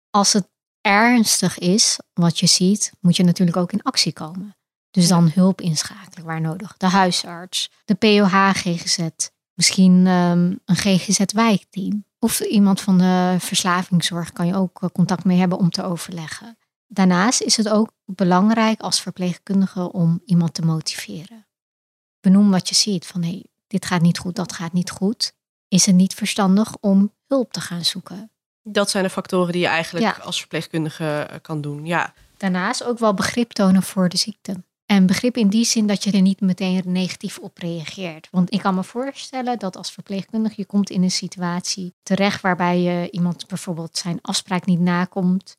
Als 0.10 0.34
het 0.34 0.48
ernstig 0.82 1.58
is, 1.58 2.00
wat 2.14 2.40
je 2.40 2.48
ziet, 2.48 2.92
moet 3.00 3.16
je 3.16 3.24
natuurlijk 3.24 3.58
ook 3.58 3.72
in 3.72 3.84
actie 3.84 4.14
komen. 4.14 4.56
Dus 4.96 5.08
dan 5.08 5.32
hulp 5.34 5.62
inschakelen 5.62 6.26
waar 6.26 6.42
nodig. 6.42 6.78
De 6.78 6.88
huisarts, 6.88 7.72
de 7.86 7.94
POH, 7.94 8.50
GGZ, 8.54 9.08
misschien 9.54 10.08
ehm, 10.08 10.54
een 10.66 10.76
GGZ-wijkteam. 10.76 12.06
Of 12.20 12.40
iemand 12.40 12.82
van 12.82 12.98
de 12.98 13.36
verslavingszorg 13.40 14.32
kan 14.32 14.48
je 14.48 14.56
ook 14.56 14.82
eh, 14.82 14.90
contact 14.90 15.24
mee 15.24 15.40
hebben 15.40 15.58
om 15.58 15.70
te 15.70 15.84
overleggen. 15.84 16.58
Daarnaast 16.88 17.42
is 17.42 17.58
het 17.58 17.70
ook 17.70 17.92
belangrijk 18.06 18.82
als 18.82 19.02
verpleegkundige 19.02 19.92
om 19.92 20.22
iemand 20.26 20.54
te 20.54 20.62
motiveren. 20.62 21.48
Benoem 22.20 22.52
wat 22.52 22.70
je 22.70 22.76
ziet 22.76 23.06
van 23.08 23.24
hé, 23.24 23.42
dit 23.68 23.86
gaat 23.86 24.02
niet 24.02 24.18
goed, 24.20 24.36
dat 24.36 24.54
gaat 24.54 24.74
niet 24.74 24.90
goed. 24.92 25.34
Is 25.68 25.86
het 25.86 25.96
niet 25.96 26.14
verstandig 26.14 26.76
om 26.80 27.14
hulp 27.28 27.54
te 27.54 27.62
gaan 27.62 27.86
zoeken? 27.86 28.32
Dat 28.64 28.90
zijn 28.90 29.04
de 29.04 29.10
factoren 29.10 29.52
die 29.52 29.62
je 29.62 29.68
eigenlijk 29.68 30.06
Ja. 30.06 30.24
als 30.24 30.40
verpleegkundige 30.40 31.28
eh, 31.30 31.38
kan 31.42 31.62
doen. 31.62 31.86
Ja, 31.86 32.14
Daarnaast 32.38 32.84
ook 32.84 33.00
wel 33.00 33.14
begrip 33.14 33.52
tonen 33.52 33.84
voor 33.84 34.10
de 34.10 34.18
ziekte. 34.18 34.64
En 34.86 35.06
begrip 35.06 35.38
in 35.38 35.48
die 35.48 35.66
zin 35.66 35.88
dat 35.88 36.04
je 36.04 36.12
er 36.12 36.22
niet 36.22 36.42
meteen 36.42 36.82
negatief 36.86 37.38
op 37.40 37.58
reageert. 37.58 38.28
Want 38.32 38.54
ik 38.54 38.60
kan 38.60 38.76
me 38.76 38.84
voorstellen 38.84 39.60
dat 39.60 39.76
als 39.78 39.92
verpleegkundige 39.92 40.56
je 40.58 40.66
komt 40.66 40.90
in 40.90 41.04
een 41.04 41.12
situatie 41.12 41.96
terecht 42.04 42.42
waarbij 42.42 42.80
je 42.80 43.10
iemand 43.12 43.48
bijvoorbeeld 43.48 43.98
zijn 43.98 44.20
afspraak 44.22 44.66
niet 44.66 44.80
nakomt 44.80 45.58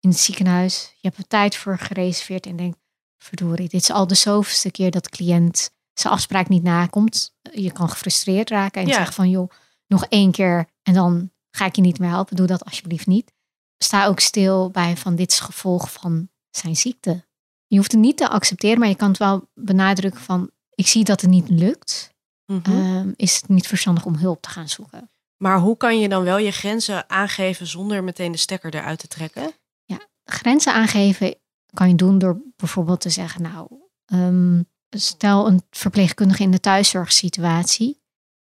in 0.00 0.08
het 0.10 0.18
ziekenhuis. 0.18 0.94
Je 1.00 1.08
hebt 1.08 1.18
er 1.18 1.26
tijd 1.26 1.56
voor 1.56 1.78
gereserveerd 1.78 2.46
en 2.46 2.56
denkt, 2.56 2.78
verdorie, 3.18 3.68
dit 3.68 3.80
is 3.82 3.90
al 3.90 4.06
de 4.06 4.14
zoveelste 4.14 4.70
keer 4.70 4.90
dat 4.90 5.04
de 5.04 5.10
cliënt 5.10 5.70
zijn 5.92 6.12
afspraak 6.12 6.48
niet 6.48 6.62
nakomt. 6.62 7.34
Je 7.52 7.72
kan 7.72 7.88
gefrustreerd 7.88 8.50
raken 8.50 8.82
en 8.82 8.88
Ja. 8.88 8.94
zeggen 8.94 9.14
van 9.14 9.30
joh, 9.30 9.50
nog 9.86 10.04
één 10.04 10.30
keer 10.32 10.68
en 10.82 10.94
dan 10.94 11.30
ga 11.50 11.64
ik 11.66 11.76
je 11.76 11.82
niet 11.82 11.98
meer 11.98 12.10
helpen. 12.10 12.36
Doe 12.36 12.46
dat 12.46 12.64
alsjeblieft 12.64 13.06
niet. 13.06 13.32
Sta 13.78 14.06
ook 14.06 14.20
stil 14.20 14.70
bij 14.70 14.96
van 14.96 15.14
dit 15.14 15.32
is 15.32 15.40
gevolg 15.40 15.92
van 15.92 16.28
zijn 16.50 16.76
ziekte. 16.76 17.24
Je 17.66 17.76
hoeft 17.76 17.92
het 17.92 18.00
niet 18.00 18.16
te 18.16 18.28
accepteren, 18.28 18.78
maar 18.78 18.88
je 18.88 18.94
kan 18.94 19.08
het 19.08 19.18
wel 19.18 19.48
benadrukken 19.54 20.20
van 20.20 20.50
ik 20.74 20.86
zie 20.86 21.04
dat 21.04 21.20
het 21.20 21.30
niet 21.30 21.48
lukt. 21.48 22.12
mhm. 22.46 22.70
Ehm, 22.70 23.12
is 23.16 23.36
het 23.36 23.48
niet 23.48 23.66
verstandig 23.66 24.04
om 24.04 24.14
hulp 24.16 24.42
te 24.42 24.48
gaan 24.48 24.68
zoeken. 24.68 25.10
Maar 25.36 25.58
hoe 25.58 25.76
kan 25.76 25.98
je 25.98 26.08
dan 26.08 26.24
wel 26.24 26.38
je 26.38 26.50
grenzen 26.50 27.10
aangeven 27.10 27.66
zonder 27.66 28.04
meteen 28.04 28.32
de 28.32 28.38
stekker 28.38 28.74
eruit 28.74 28.98
te 28.98 29.08
trekken? 29.08 29.52
Ja, 29.84 30.08
grenzen 30.24 30.74
aangeven 30.74 31.34
kan 31.72 31.88
je 31.88 31.94
doen 31.94 32.18
door 32.18 32.40
bijvoorbeeld 32.56 33.00
te 33.00 33.10
zeggen, 33.10 33.42
nou, 33.42 33.68
ehm, 34.04 34.62
stel 34.90 35.46
een 35.46 35.62
verpleegkundige 35.70 36.42
in 36.42 36.50
de 36.50 36.60
thuiszorgsituatie, 36.60 38.00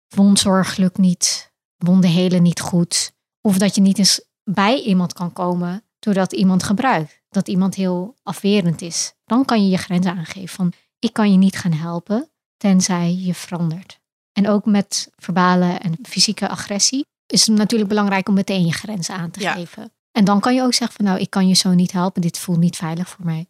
wondzorg 0.07 0.77
lukt 0.77 0.97
niet, 0.97 1.51
wonden 1.77 2.09
helen 2.09 2.41
niet 2.41 2.59
goed, 2.59 3.13
of 3.41 3.57
dat 3.57 3.75
je 3.75 3.81
niet 3.81 3.97
eens 3.97 4.21
bij 4.43 4.81
iemand 4.81 5.13
kan 5.13 5.33
komen 5.33 5.83
doordat 5.99 6.33
iemand 6.33 6.63
gebruikt, 6.63 7.20
dat 7.31 7.47
iemand 7.47 7.75
heel 7.75 8.15
afwerend 8.23 8.81
is. 8.81 9.13
Dan 9.25 9.45
kan 9.45 9.63
je 9.63 9.69
je 9.69 9.77
grenzen 9.77 10.11
aangeven 10.11 10.49
van, 10.49 10.73
ik 10.99 11.13
kan 11.13 11.31
je 11.31 11.37
niet 11.37 11.57
gaan 11.57 11.73
helpen 11.73 12.29
tenzij 12.57 13.15
je 13.15 13.33
verandert. 13.33 13.99
En 14.31 14.49
ook 14.49 14.65
met 14.65 15.09
verbale 15.15 15.73
en 15.73 15.97
fysieke 16.03 16.47
agressie 16.47 17.05
is 17.25 17.47
het 17.47 17.57
natuurlijk 17.57 17.89
belangrijk 17.89 18.27
om 18.27 18.33
meteen 18.33 18.65
je 18.65 18.73
grenzen 18.73 19.15
aan 19.15 19.31
te 19.31 19.39
geven. 19.39 19.91
En 20.11 20.25
dan 20.25 20.39
kan 20.39 20.55
je 20.55 20.61
ook 20.61 20.73
zeggen 20.73 20.95
van 20.95 21.05
nou, 21.05 21.19
ik 21.19 21.29
kan 21.29 21.47
je 21.47 21.53
zo 21.53 21.73
niet 21.73 21.91
helpen, 21.91 22.21
dit 22.21 22.37
voelt 22.37 22.59
niet 22.59 22.75
veilig 22.75 23.09
voor 23.09 23.25
mij. 23.25 23.49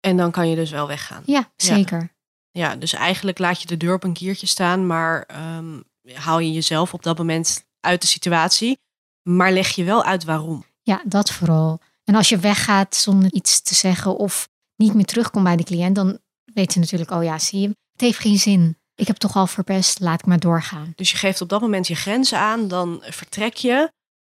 En 0.00 0.16
dan 0.16 0.30
kan 0.30 0.48
je 0.48 0.56
dus 0.56 0.70
wel 0.70 0.86
weggaan. 0.86 1.22
Ja, 1.26 1.50
zeker. 1.56 2.10
Ja, 2.50 2.76
dus 2.76 2.92
eigenlijk 2.92 3.38
laat 3.38 3.60
je 3.60 3.66
de 3.66 3.76
deur 3.76 3.94
op 3.94 4.04
een 4.04 4.12
kiertje 4.12 4.46
staan, 4.46 4.86
maar 4.86 5.28
um, 5.56 5.84
haal 6.14 6.38
je 6.38 6.52
jezelf 6.52 6.94
op 6.94 7.02
dat 7.02 7.18
moment 7.18 7.66
uit 7.80 8.00
de 8.00 8.06
situatie. 8.06 8.78
Maar 9.22 9.52
leg 9.52 9.68
je 9.68 9.84
wel 9.84 10.04
uit 10.04 10.24
waarom. 10.24 10.64
Ja, 10.82 11.02
dat 11.04 11.30
vooral. 11.30 11.80
En 12.04 12.14
als 12.14 12.28
je 12.28 12.38
weggaat 12.38 12.96
zonder 12.96 13.32
iets 13.32 13.62
te 13.62 13.74
zeggen 13.74 14.16
of 14.16 14.48
niet 14.76 14.94
meer 14.94 15.04
terugkomt 15.04 15.44
bij 15.44 15.56
de 15.56 15.64
cliënt, 15.64 15.94
dan 15.94 16.18
weet 16.54 16.74
je 16.74 16.80
natuurlijk, 16.80 17.10
oh 17.10 17.22
ja, 17.22 17.38
zie 17.38 17.60
je, 17.60 17.68
het 17.68 18.00
heeft 18.00 18.18
geen 18.18 18.38
zin. 18.38 18.76
Ik 18.94 19.06
heb 19.06 19.16
toch 19.16 19.36
al 19.36 19.46
verpest, 19.46 20.00
laat 20.00 20.20
ik 20.20 20.26
maar 20.26 20.40
doorgaan. 20.40 20.92
Dus 20.96 21.10
je 21.10 21.16
geeft 21.16 21.40
op 21.40 21.48
dat 21.48 21.60
moment 21.60 21.86
je 21.86 21.94
grenzen 21.94 22.38
aan, 22.38 22.68
dan 22.68 23.02
vertrek 23.04 23.54
je, 23.54 23.92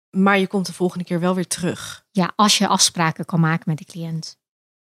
maar 0.09 0.39
je 0.39 0.47
komt 0.47 0.65
de 0.65 0.73
volgende 0.73 1.03
keer 1.03 1.19
wel 1.19 1.35
weer 1.35 1.47
terug. 1.47 2.05
Ja, 2.11 2.31
als 2.35 2.57
je 2.57 2.67
afspraken 2.67 3.25
kan 3.25 3.39
maken 3.39 3.63
met 3.65 3.77
de 3.77 3.85
cliënt. 3.85 4.37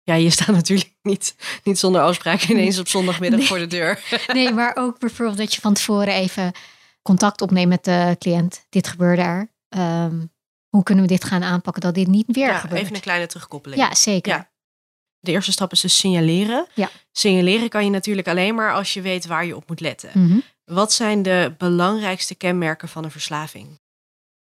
Ja, 0.03 0.15
je 0.15 0.31
staat 0.31 0.55
natuurlijk 0.63 0.95
niet, 1.03 1.35
niet 1.65 1.79
zonder 1.79 2.01
afspraken 2.01 2.51
ineens 2.51 2.79
op 2.79 2.89
zondagmiddag 2.89 3.45
voor 3.45 3.59
de 3.59 3.67
deur. 3.67 4.01
Nee, 4.33 4.53
maar 4.53 4.77
ook 4.77 4.99
bijvoorbeeld 4.99 5.39
dat 5.39 5.55
je 5.55 5.61
van 5.61 5.75
tevoren 5.75 6.15
even 6.15 6.53
contact 7.03 7.41
opneemt 7.41 7.69
met 7.69 7.85
de 7.85 8.17
cliënt. 8.19 8.67
Dit 8.69 8.87
gebeurde 8.87 9.23
er. 9.23 9.53
Ehm, 9.69 10.21
hoe 10.75 10.83
kunnen 10.83 11.05
we 11.05 11.11
dit 11.11 11.25
gaan 11.25 11.43
aanpakken 11.43 11.83
dat 11.83 11.95
dit 11.95 12.07
niet 12.07 12.27
weer 12.27 12.47
ja, 12.47 12.59
gebeurt? 12.59 12.81
Even 12.81 12.95
een 12.95 13.01
kleine 13.01 13.27
terugkoppeling. 13.27 13.81
Ja, 13.81 13.95
zeker. 13.95 14.33
Ja. 14.33 14.51
De 15.21 15.31
eerste 15.31 15.53
stap 15.53 15.73
is 15.73 15.81
dus 15.81 15.97
signaleren. 15.97 16.67
Ja. 16.75 16.91
Signaleren 17.13 17.69
kan 17.69 17.85
je 17.85 17.91
natuurlijk 17.91 18.29
alleen 18.29 18.55
maar 18.55 18.75
als 18.75 18.95
je 18.95 19.01
weet 19.01 19.27
waar 19.27 19.47
je 19.47 19.57
op 19.57 19.69
moet 19.69 19.81
letten. 19.81 20.11
Mhm. 20.15 20.39
Wat 20.65 20.93
zijn 20.93 21.23
de 21.23 21.55
belangrijkste 21.59 22.35
kenmerken 22.35 22.89
van 22.89 23.05
een 23.05 23.11
verslaving? 23.11 23.81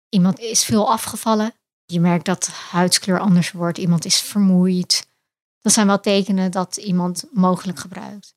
Iemand 0.08 0.38
is 0.38 0.64
veel 0.64 0.90
afgevallen. 0.90 1.52
Je 1.84 2.00
merkt 2.00 2.24
dat 2.24 2.48
huidskleur 2.48 3.20
anders 3.20 3.50
wordt. 3.50 3.78
Iemand 3.78 4.04
is 4.04 4.20
vermoeid. 4.20 5.08
Dat 5.60 5.72
zijn 5.72 5.86
wel 5.86 6.00
tekenen 6.00 6.50
dat 6.50 6.76
iemand 6.76 7.24
mogelijk 7.32 7.78
gebruikt. 7.78 8.34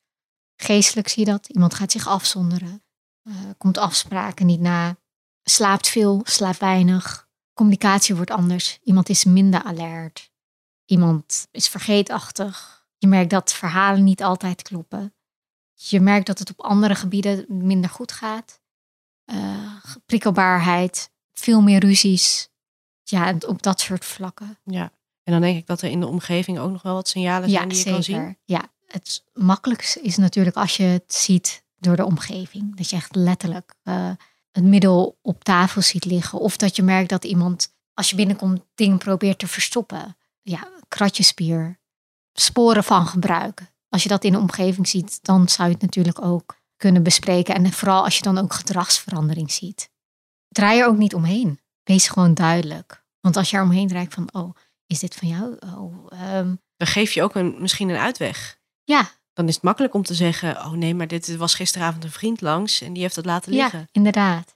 Geestelijk 0.55 1.07
zie 1.07 1.25
je 1.25 1.31
dat. 1.31 1.47
Iemand 1.47 1.73
gaat 1.73 1.91
zich 1.91 2.07
afzonderen. 2.07 2.83
Uh, 3.23 3.35
komt 3.57 3.77
afspraken 3.77 4.45
niet 4.45 4.61
na. 4.61 4.95
Slaapt 5.43 5.87
veel, 5.87 6.21
slaapt 6.23 6.59
weinig. 6.59 7.29
Communicatie 7.61 8.15
wordt 8.15 8.31
anders. 8.31 8.79
Iemand 8.83 9.09
is 9.09 9.23
minder 9.23 9.63
alert. 9.63 10.31
Iemand 10.85 11.47
is 11.51 11.67
vergeetachtig. 11.67 12.85
Je 12.97 13.07
merkt 13.07 13.29
dat 13.29 13.53
verhalen 13.53 14.03
niet 14.03 14.23
altijd 14.23 14.61
kloppen. 14.61 15.13
Je 15.73 15.99
merkt 15.99 16.25
dat 16.25 16.39
het 16.39 16.49
op 16.49 16.61
andere 16.61 16.95
gebieden 16.95 17.45
minder 17.47 17.89
goed 17.89 18.11
gaat. 18.11 18.61
Uh, 19.25 19.75
prikkelbaarheid, 20.05 21.11
veel 21.33 21.61
meer 21.61 21.79
ruzies. 21.79 22.49
Ja, 23.03 23.35
op 23.47 23.61
dat 23.61 23.79
soort 23.79 24.05
vlakken. 24.05 24.57
Ja, 24.63 24.91
en 25.23 25.31
dan 25.31 25.41
denk 25.41 25.57
ik 25.57 25.67
dat 25.67 25.81
er 25.81 25.89
in 25.89 25.99
de 25.99 26.07
omgeving 26.07 26.59
ook 26.59 26.71
nog 26.71 26.81
wel 26.81 26.93
wat 26.93 27.07
signalen 27.07 27.49
zijn 27.49 27.69
die 27.69 27.77
je 27.77 27.83
kan 27.83 28.03
zien. 28.03 28.37
Ja, 28.45 28.71
het 28.87 29.23
makkelijkste 29.33 30.01
is 30.01 30.17
natuurlijk 30.17 30.55
als 30.55 30.77
je 30.77 30.83
het 30.83 31.13
ziet 31.13 31.63
door 31.77 31.95
de 31.95 32.05
omgeving. 32.05 32.75
Dat 32.75 32.89
je 32.89 32.95
echt 32.95 33.15
letterlijk 33.15 33.75
uh, 33.83 34.11
het 34.51 34.63
middel 34.63 35.19
op 35.21 35.43
tafel 35.43 35.81
ziet 35.81 36.05
liggen. 36.05 36.39
Of 36.39 36.57
dat 36.57 36.75
je 36.75 36.83
merkt 36.83 37.09
dat 37.09 37.23
iemand, 37.23 37.73
als 37.93 38.09
je 38.09 38.15
binnenkomt, 38.15 38.61
dingen 38.75 38.97
probeert 38.97 39.39
te 39.39 39.47
verstoppen. 39.47 40.17
Ja, 40.41 40.67
kratjespier, 40.87 41.79
sporen 42.33 42.83
van 42.83 43.07
gebruik. 43.07 43.61
Als 43.89 44.03
je 44.03 44.09
dat 44.09 44.23
in 44.23 44.31
de 44.31 44.37
omgeving 44.37 44.87
ziet, 44.87 45.19
dan 45.21 45.49
zou 45.49 45.67
je 45.67 45.73
het 45.73 45.83
natuurlijk 45.83 46.21
ook 46.21 46.59
kunnen 46.75 47.03
bespreken. 47.03 47.55
En 47.55 47.71
vooral 47.71 48.03
als 48.03 48.15
je 48.15 48.23
dan 48.23 48.37
ook 48.37 48.53
gedragsverandering 48.53 49.51
ziet. 49.51 49.89
Draai 50.47 50.79
er 50.79 50.87
ook 50.87 50.97
niet 50.97 51.15
omheen. 51.15 51.59
Wees 51.83 52.07
gewoon 52.07 52.33
duidelijk. 52.33 53.05
Want 53.19 53.37
als 53.37 53.49
je 53.49 53.57
er 53.57 53.63
omheen 53.63 53.87
draait 53.87 54.13
van, 54.13 54.29
oh, 54.31 54.55
is 54.85 54.99
dit 54.99 55.15
van 55.15 55.27
jou? 55.27 55.57
Oh, 55.59 56.05
um... 56.35 56.61
Dan 56.77 56.87
geef 56.89 57.11
je 57.11 57.23
ook 57.23 57.35
een, 57.35 57.61
misschien 57.61 57.89
een 57.89 57.99
uitweg. 57.99 58.59
Ja. 58.83 59.09
Dan 59.41 59.49
is 59.49 59.55
het 59.55 59.65
makkelijk 59.65 59.93
om 59.93 60.03
te 60.03 60.13
zeggen, 60.13 60.57
oh 60.57 60.71
nee, 60.71 60.95
maar 60.95 61.07
dit 61.07 61.35
was 61.35 61.55
gisteravond 61.55 62.03
een 62.03 62.11
vriend 62.11 62.41
langs 62.41 62.81
en 62.81 62.93
die 62.93 63.01
heeft 63.01 63.15
het 63.15 63.25
laten 63.25 63.53
liggen. 63.53 63.79
Ja, 63.79 63.87
inderdaad. 63.91 64.55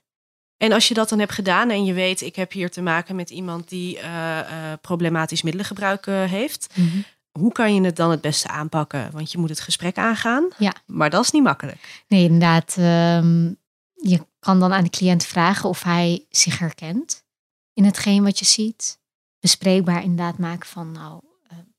En 0.56 0.72
als 0.72 0.88
je 0.88 0.94
dat 0.94 1.08
dan 1.08 1.18
hebt 1.18 1.32
gedaan 1.32 1.70
en 1.70 1.84
je 1.84 1.92
weet, 1.92 2.20
ik 2.20 2.36
heb 2.36 2.52
hier 2.52 2.70
te 2.70 2.82
maken 2.82 3.16
met 3.16 3.30
iemand 3.30 3.68
die 3.68 3.96
uh, 3.96 4.02
uh, 4.02 4.72
problematisch 4.80 5.42
middelengebruik 5.42 6.06
uh, 6.06 6.24
heeft. 6.24 6.74
Mhm. 6.74 6.98
Hoe 7.38 7.52
kan 7.52 7.74
je 7.74 7.80
het 7.80 7.96
dan 7.96 8.10
het 8.10 8.20
beste 8.20 8.48
aanpakken? 8.48 9.10
Want 9.12 9.32
je 9.32 9.38
moet 9.38 9.48
het 9.48 9.60
gesprek 9.60 9.98
aangaan. 9.98 10.48
Ja. 10.58 10.74
Maar 10.86 11.10
dat 11.10 11.24
is 11.24 11.30
niet 11.30 11.42
makkelijk. 11.42 12.04
Nee, 12.08 12.24
inderdaad. 12.24 12.76
Um, 12.78 13.56
je 13.94 14.26
kan 14.38 14.60
dan 14.60 14.72
aan 14.72 14.84
de 14.84 14.90
cliënt 14.90 15.24
vragen 15.24 15.68
of 15.68 15.82
hij 15.82 16.26
zich 16.30 16.58
herkent 16.58 17.24
in 17.72 17.84
hetgeen 17.84 18.22
wat 18.22 18.38
je 18.38 18.44
ziet. 18.44 18.98
Bespreekbaar 19.40 20.02
inderdaad 20.02 20.38
maken 20.38 20.68
van, 20.68 20.92
nou, 20.92 21.20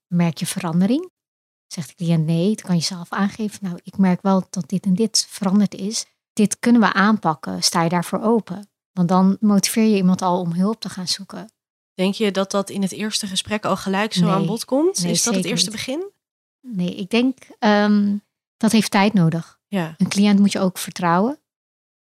merk 0.07 0.37
je 0.37 0.45
verandering? 0.45 1.15
Zegt 1.67 1.87
de 1.87 1.95
cliënt 1.95 2.25
nee, 2.25 2.55
dan 2.55 2.65
kan 2.65 2.75
je 2.75 2.81
zelf 2.81 3.11
aangeven. 3.11 3.59
Nou, 3.61 3.79
ik 3.83 3.97
merk 3.97 4.21
wel 4.21 4.47
dat 4.49 4.69
dit 4.69 4.85
en 4.85 4.93
dit 4.93 5.25
veranderd 5.29 5.75
is 5.75 6.05
dit 6.37 6.59
kunnen 6.59 6.81
we 6.81 6.93
aanpakken. 6.93 7.63
Sta 7.63 7.83
je 7.83 7.89
daarvoor 7.89 8.21
open? 8.21 8.69
Want 8.91 9.07
dan 9.07 9.37
motiveer 9.39 9.83
je 9.83 9.95
iemand 9.95 10.21
al 10.21 10.39
om 10.39 10.53
hulp 10.53 10.79
te 10.79 10.89
gaan 10.89 11.07
zoeken. 11.07 11.51
Denk 11.93 12.13
je 12.13 12.31
dat 12.31 12.51
dat 12.51 12.69
in 12.69 12.81
het 12.81 12.91
eerste 12.91 13.27
gesprek 13.27 13.65
al 13.65 13.77
gelijk 13.77 14.13
zo 14.13 14.29
aan 14.29 14.45
bod 14.45 14.65
komt? 14.65 15.03
is 15.03 15.23
dat 15.23 15.35
het 15.35 15.45
eerste 15.45 15.71
begin? 15.71 16.11
Nee, 16.61 16.95
ik 16.95 17.09
denk 17.09 17.37
um, 17.59 18.21
dat 18.57 18.71
heeft 18.71 18.91
tijd 18.91 19.13
nodig. 19.13 19.59
Ja. 19.67 19.95
Een 19.97 20.07
cliënt 20.07 20.39
moet 20.39 20.51
je 20.51 20.59
ook 20.59 20.77
vertrouwen. 20.77 21.39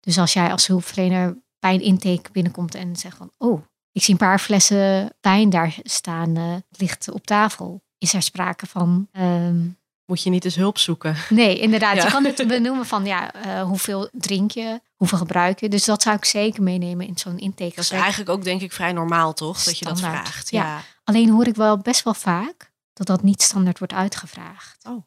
Dus 0.00 0.18
als 0.18 0.32
jij 0.32 0.50
als 0.50 0.66
hulpverlener 0.66 1.38
bij 1.58 1.74
een 1.74 1.80
intake 1.80 2.30
binnenkomt 2.32 2.74
en 2.74 2.96
zegt 2.96 3.16
van, 3.16 3.30
oh, 3.38 3.62
ik 3.92 4.02
zie 4.02 4.12
een 4.12 4.20
paar 4.20 4.38
flessen 4.38 5.14
wijn 5.20 5.50
daar 5.50 5.76
staan, 5.82 6.38
uh, 6.38 6.54
ligt 6.70 7.10
op 7.10 7.26
tafel. 7.26 7.82
Is 7.98 8.12
er 8.12 8.22
sprake 8.22 8.66
van 8.66 9.08
um, 9.12 9.78
moet 10.06 10.22
je 10.22 10.30
niet 10.30 10.44
eens 10.44 10.56
hulp 10.56 10.78
zoeken. 10.78 11.16
Nee, 11.28 11.58
inderdaad. 11.58 12.02
Je 12.02 12.10
kan 12.10 12.24
het 12.24 12.46
benoemen 12.46 12.86
van 12.86 13.04
ja, 13.04 13.46
uh, 13.46 13.62
hoeveel 13.62 14.08
drink 14.12 14.50
je, 14.50 14.80
hoeveel 14.96 15.18
gebruik 15.18 15.60
je. 15.60 15.68
Dus 15.68 15.84
dat 15.84 16.02
zou 16.02 16.16
ik 16.16 16.24
zeker 16.24 16.62
meenemen 16.62 17.06
in 17.06 17.18
zo'n 17.18 17.38
intake. 17.38 17.74
Dat 17.74 17.84
is 17.84 17.90
eigenlijk 17.90 18.30
ook 18.30 18.44
denk 18.44 18.60
ik 18.60 18.72
vrij 18.72 18.92
normaal 18.92 19.32
toch, 19.32 19.62
dat 19.62 19.78
je 19.78 19.84
dat 19.84 20.00
vraagt. 20.00 20.50
Ja. 20.50 20.82
Alleen 21.04 21.30
hoor 21.30 21.46
ik 21.46 21.54
wel 21.54 21.78
best 21.78 22.02
wel 22.02 22.14
vaak 22.14 22.72
dat 22.92 23.06
dat 23.06 23.22
niet 23.22 23.42
standaard 23.42 23.78
wordt 23.78 23.92
uitgevraagd. 23.92 24.84
Oh. 24.88 25.02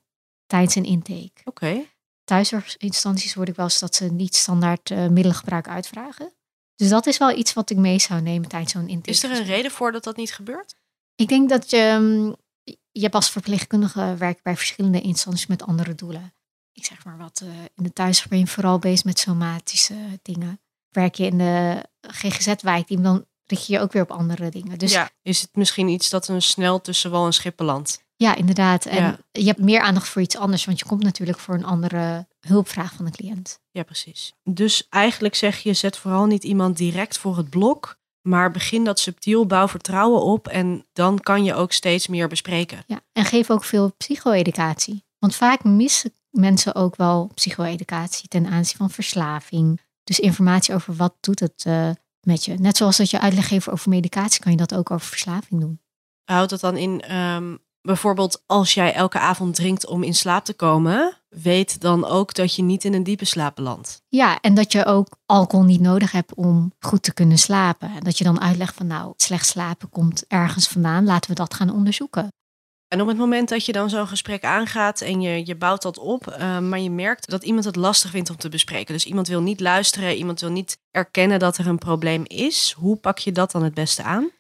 Tijdens 0.48 0.76
een 0.76 0.86
intake. 0.86 1.42
Oké. 1.46 1.66
Okay. 1.66 1.90
Thuiszorginstanties 2.24 3.34
hoor 3.34 3.48
ik 3.48 3.56
wel 3.56 3.66
eens 3.66 3.80
dat 3.80 3.96
ze 3.96 4.06
niet 4.06 4.36
standaard 4.36 4.90
uh, 4.90 4.98
middelengebruik 4.98 5.68
uitvragen. 5.68 6.34
Dus 6.76 6.90
dat 6.90 7.06
is 7.06 7.18
wel 7.18 7.38
iets 7.38 7.54
wat 7.54 7.70
ik 7.70 7.78
mee 7.78 8.00
zou 8.00 8.22
nemen 8.22 8.50
tijdens 8.50 8.72
zo'n 8.72 8.88
intake. 8.88 9.10
Is 9.10 9.24
er 9.24 9.32
een 9.32 9.44
reden 9.44 9.72
voor 9.72 9.92
dat 9.92 10.04
dat 10.04 10.16
niet 10.16 10.34
gebeurt? 10.34 10.76
Ik 11.16 11.28
denk 11.28 11.50
dat 11.50 11.70
je 11.70 11.98
mm, 12.00 12.36
je 12.92 13.02
hebt 13.02 13.16
als 13.16 13.30
verpleegkundige 13.30 14.16
werkt 14.18 14.44
bij 14.44 14.56
verschillende 14.56 15.02
instanties 15.02 15.48
met 15.48 15.64
andere 15.64 15.96
doelen. 15.96 16.34
Ik 16.72 16.86
zeg 16.86 17.06
maar 17.06 17.18
wat, 17.18 17.42
uh, 17.44 17.50
in 17.76 17.84
de 17.84 17.94
thuiszorg 17.94 18.30
ben 18.30 18.40
je 18.40 18.48
vooral 18.48 18.80
bezig 18.80 19.04
met 19.04 19.20
somatische 19.20 20.20
dingen. 20.22 20.62
Werk 20.90 21.16
je 21.16 21.26
in 21.26 21.38
de 21.38 21.84
GGZ-wijk, 22.02 23.04
dan 23.04 23.26
richt 23.46 23.66
je 23.66 23.74
je 23.74 23.80
ook 23.80 23.92
weer 23.92 24.02
op 24.02 24.12
andere 24.12 24.50
dingen. 24.50 24.78
Dus 24.78 24.92
ja, 24.92 25.10
is 25.22 25.42
het 25.42 25.56
misschien 25.56 25.88
iets 25.88 26.10
dat 26.10 26.28
een 26.28 26.42
snel 26.42 26.82
tussen 26.82 27.12
wal 27.12 27.26
en 27.26 27.34
schip 27.34 27.58
belandt? 27.58 28.08
Ja, 28.16 28.36
inderdaad. 28.36 28.86
En 28.86 29.26
je 29.32 29.46
hebt 29.46 29.60
meer 29.60 29.82
aandacht 29.82 30.08
voor 30.08 30.22
iets 30.22 30.38
anders, 30.38 30.66
want 30.66 30.80
je 30.80 30.86
komt 30.86 31.04
natuurlijk 31.04 31.40
voor 31.40 31.56
een 31.56 31.66
andere 31.66 32.28
hulpvraag 32.40 32.94
van 32.94 33.06
de 33.06 33.12
cliënt. 33.12 33.60
Ja, 33.72 33.84
precies. 33.84 34.34
Dus 34.44 34.88
eigenlijk 34.90 35.36
zeg 35.36 35.60
je, 35.60 35.74
zet 35.74 35.98
vooral 35.98 36.26
niet 36.26 36.44
iemand 36.44 36.78
direct 36.78 37.18
voor 37.18 37.38
het 37.38 37.50
blok, 37.50 37.99
maar 38.22 38.52
begin 38.52 38.84
dat 38.84 39.00
subtiel, 39.00 39.46
bouw 39.46 39.68
vertrouwen 39.68 40.22
op 40.22 40.48
en 40.48 40.86
dan 40.94 41.20
kan 41.20 41.44
je 41.44 41.54
ook 41.54 41.72
steeds 41.72 42.08
meer 42.08 42.28
bespreken. 42.28 42.84
Ja, 42.88 43.02
en 43.14 43.26
geef 43.26 43.50
ook 43.50 43.64
veel 43.64 43.94
psycho-educatie. 43.98 45.04
Want 45.20 45.36
vaak 45.36 45.64
missen 45.64 46.14
mensen 46.30 46.76
ook 46.76 46.96
wel 46.96 47.32
psycho-educatie 47.34 48.28
ten 48.28 48.48
aanzien 48.48 48.78
van 48.78 48.90
verslaving. 48.90 49.82
Dus 50.04 50.20
informatie 50.20 50.74
over 50.74 50.96
wat 50.96 51.14
doet 51.20 51.40
het 51.40 51.64
uh, 51.68 51.90
met 52.22 52.46
je. 52.46 52.54
Net 52.54 52.78
zoals 52.78 52.98
dat 52.98 53.10
je 53.10 53.20
uitleg 53.20 53.48
geeft 53.48 53.70
over 53.70 53.90
medicatie, 53.90 54.42
kan 54.42 54.52
je 54.52 54.58
dat 54.58 54.76
ook 54.76 54.92
over 54.92 55.08
verslaving 55.08 55.62
doen. 55.62 55.82
Houdt 56.24 56.50
dat 56.50 56.60
dan 56.60 56.78
in, 56.78 57.16
um, 57.16 57.60
bijvoorbeeld 57.82 58.44
als 58.46 58.74
jij 58.74 58.94
elke 58.94 59.20
avond 59.20 59.56
drinkt 59.56 59.86
om 59.86 60.04
in 60.04 60.16
slaap 60.16 60.46
te 60.46 60.54
komen, 60.54 61.18
weet 61.30 61.82
dan 61.82 62.06
ook 62.06 62.34
dat 62.34 62.56
je 62.56 62.62
niet 62.62 62.84
in 62.84 62.94
een 62.94 63.04
diepe 63.04 63.26
slaap 63.26 63.56
belandt. 63.56 64.02
Ja, 64.08 64.40
en 64.42 64.54
dat 64.54 64.72
je 64.72 64.86
ook 64.86 65.18
alcohol 65.26 65.66
niet 65.66 65.82
nodig 65.82 66.12
hebt 66.12 66.34
om 66.34 66.74
goed 66.80 67.04
te 67.04 67.14
kunnen 67.14 67.38
slapen. 67.38 67.92
En 67.96 68.04
dat 68.04 68.18
je 68.18 68.24
dan 68.24 68.42
uitlegt 68.42 68.76
van 68.76 68.88
nou, 68.88 69.14
slecht 69.16 69.48
slapen 69.48 69.90
komt 69.90 70.26
ergens 70.28 70.68
vandaan, 70.68 71.06
laten 71.06 71.30
we 71.30 71.36
dat 71.36 71.54
gaan 71.54 71.74
onderzoeken. 71.74 72.28
En 72.88 73.02
op 73.02 73.08
het 73.08 73.18
moment 73.18 73.50
dat 73.50 73.66
je 73.66 73.72
dan 73.72 73.90
zo'n 73.90 74.08
gesprek 74.08 74.44
aangaat 74.44 75.02
en 75.02 75.22
je, 75.22 75.46
je 75.46 75.56
bouwt 75.56 75.82
dat 75.82 75.98
op, 75.98 76.36
uh, 76.40 76.60
maar 76.60 76.80
je 76.80 76.90
merkt 76.90 77.30
dat 77.30 77.44
iemand 77.44 77.66
het 77.66 77.76
lastig 77.76 78.10
vindt 78.10 78.30
om 78.30 78.38
te 78.38 78.50
bespreken. 78.50 78.94
Dus 78.94 79.06
iemand 79.06 79.28
wil 79.28 79.42
niet 79.42 79.60
luisteren, 79.60 80.16
iemand 80.16 80.40
wil 80.40 80.52
niet 80.52 80.78
erkennen 80.92 81.40
dat 81.40 81.58
er 81.58 81.68
een 81.68 81.78
probleem 81.78 82.24
is. 82.28 82.76
Hoe 82.78 82.96
pak 82.96 83.18
je 83.18 83.32
dat 83.32 83.52
dan 83.52 83.64
het 83.64 83.74
beste 83.74 84.04
aan? 84.04 84.32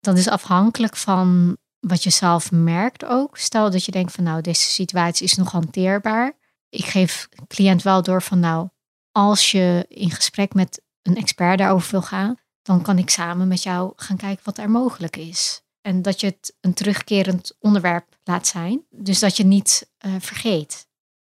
Dat 0.00 0.18
is 0.18 0.28
afhankelijk 0.28 0.96
van 0.96 1.56
wat 1.80 2.02
je 2.02 2.10
zelf 2.10 2.52
merkt 2.52 3.04
ook. 3.04 3.36
Stel 3.36 3.70
dat 3.70 3.84
je 3.84 3.92
denkt 3.92 4.12
van 4.12 4.24
nou, 4.24 4.40
deze 4.40 4.70
situatie 4.70 5.24
is 5.24 5.34
nog 5.34 5.52
hanteerbaar. 5.52 6.32
Ik 6.68 6.84
geef 6.84 7.28
cliënt 7.46 7.82
wel 7.82 8.02
door 8.02 8.22
van 8.22 8.40
nou, 8.40 8.68
als 9.12 9.50
je 9.50 9.84
in 9.88 10.10
gesprek 10.10 10.54
met 10.54 10.82
een 11.02 11.16
expert 11.16 11.58
daarover 11.58 11.90
wil 11.90 12.02
gaan, 12.02 12.36
dan 12.62 12.82
kan 12.82 12.98
ik 12.98 13.10
samen 13.10 13.48
met 13.48 13.62
jou 13.62 13.92
gaan 13.96 14.16
kijken 14.16 14.44
wat 14.44 14.58
er 14.58 14.70
mogelijk 14.70 15.16
is. 15.16 15.62
En 15.80 16.02
dat 16.02 16.20
je 16.20 16.26
het 16.26 16.56
een 16.60 16.74
terugkerend 16.74 17.56
onderwerp 17.58 18.18
laat 18.24 18.46
zijn. 18.46 18.84
Dus 18.90 19.18
dat 19.18 19.36
je 19.36 19.44
niet 19.44 19.90
uh, 20.06 20.14
vergeet. 20.18 20.86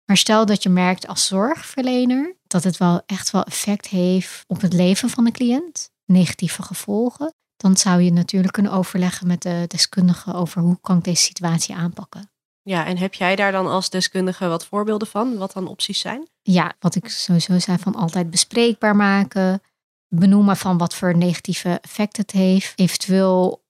Maar 0.05 0.17
stel 0.17 0.45
dat 0.45 0.63
je 0.63 0.69
merkt 0.69 1.07
als 1.07 1.25
zorgverlener 1.25 2.37
dat 2.47 2.63
het 2.63 2.77
wel 2.77 3.01
echt 3.05 3.31
wel 3.31 3.43
effect 3.43 3.87
heeft 3.87 4.43
op 4.47 4.61
het 4.61 4.73
leven 4.73 5.09
van 5.09 5.23
de 5.23 5.31
cliënt, 5.31 5.91
negatieve 6.05 6.63
gevolgen, 6.63 7.33
dan 7.61 7.77
zou 7.77 8.01
je 8.01 8.11
natuurlijk 8.11 8.53
kunnen 8.53 8.71
overleggen 8.71 9.27
met 9.27 9.41
de 9.41 9.65
deskundige 9.67 10.33
over 10.33 10.61
hoe 10.61 10.77
kan 10.81 10.97
ik 10.97 11.03
deze 11.03 11.23
situatie 11.23 11.75
aanpakken. 11.75 12.31
Ja, 12.61 12.85
en 12.85 12.97
heb 12.97 13.13
jij 13.13 13.35
daar 13.35 13.51
dan 13.51 13.67
als 13.67 13.89
deskundige 13.89 14.47
wat 14.47 14.65
voorbeelden 14.65 15.07
van, 15.07 15.37
wat 15.37 15.53
dan 15.53 15.67
opties 15.67 15.99
zijn? 15.99 16.27
Ja, 16.41 16.73
wat 16.79 16.95
ik 16.95 17.09
sowieso 17.09 17.59
zei 17.59 17.77
van 17.77 17.95
altijd 17.95 18.29
bespreekbaar 18.29 18.95
maken, 18.95 19.61
benoemen 20.07 20.57
van 20.57 20.77
wat 20.77 20.95
voor 20.95 21.17
negatieve 21.17 21.79
effecten 21.81 22.21
het 22.21 22.31
heeft, 22.31 22.79
eventueel 22.79 23.63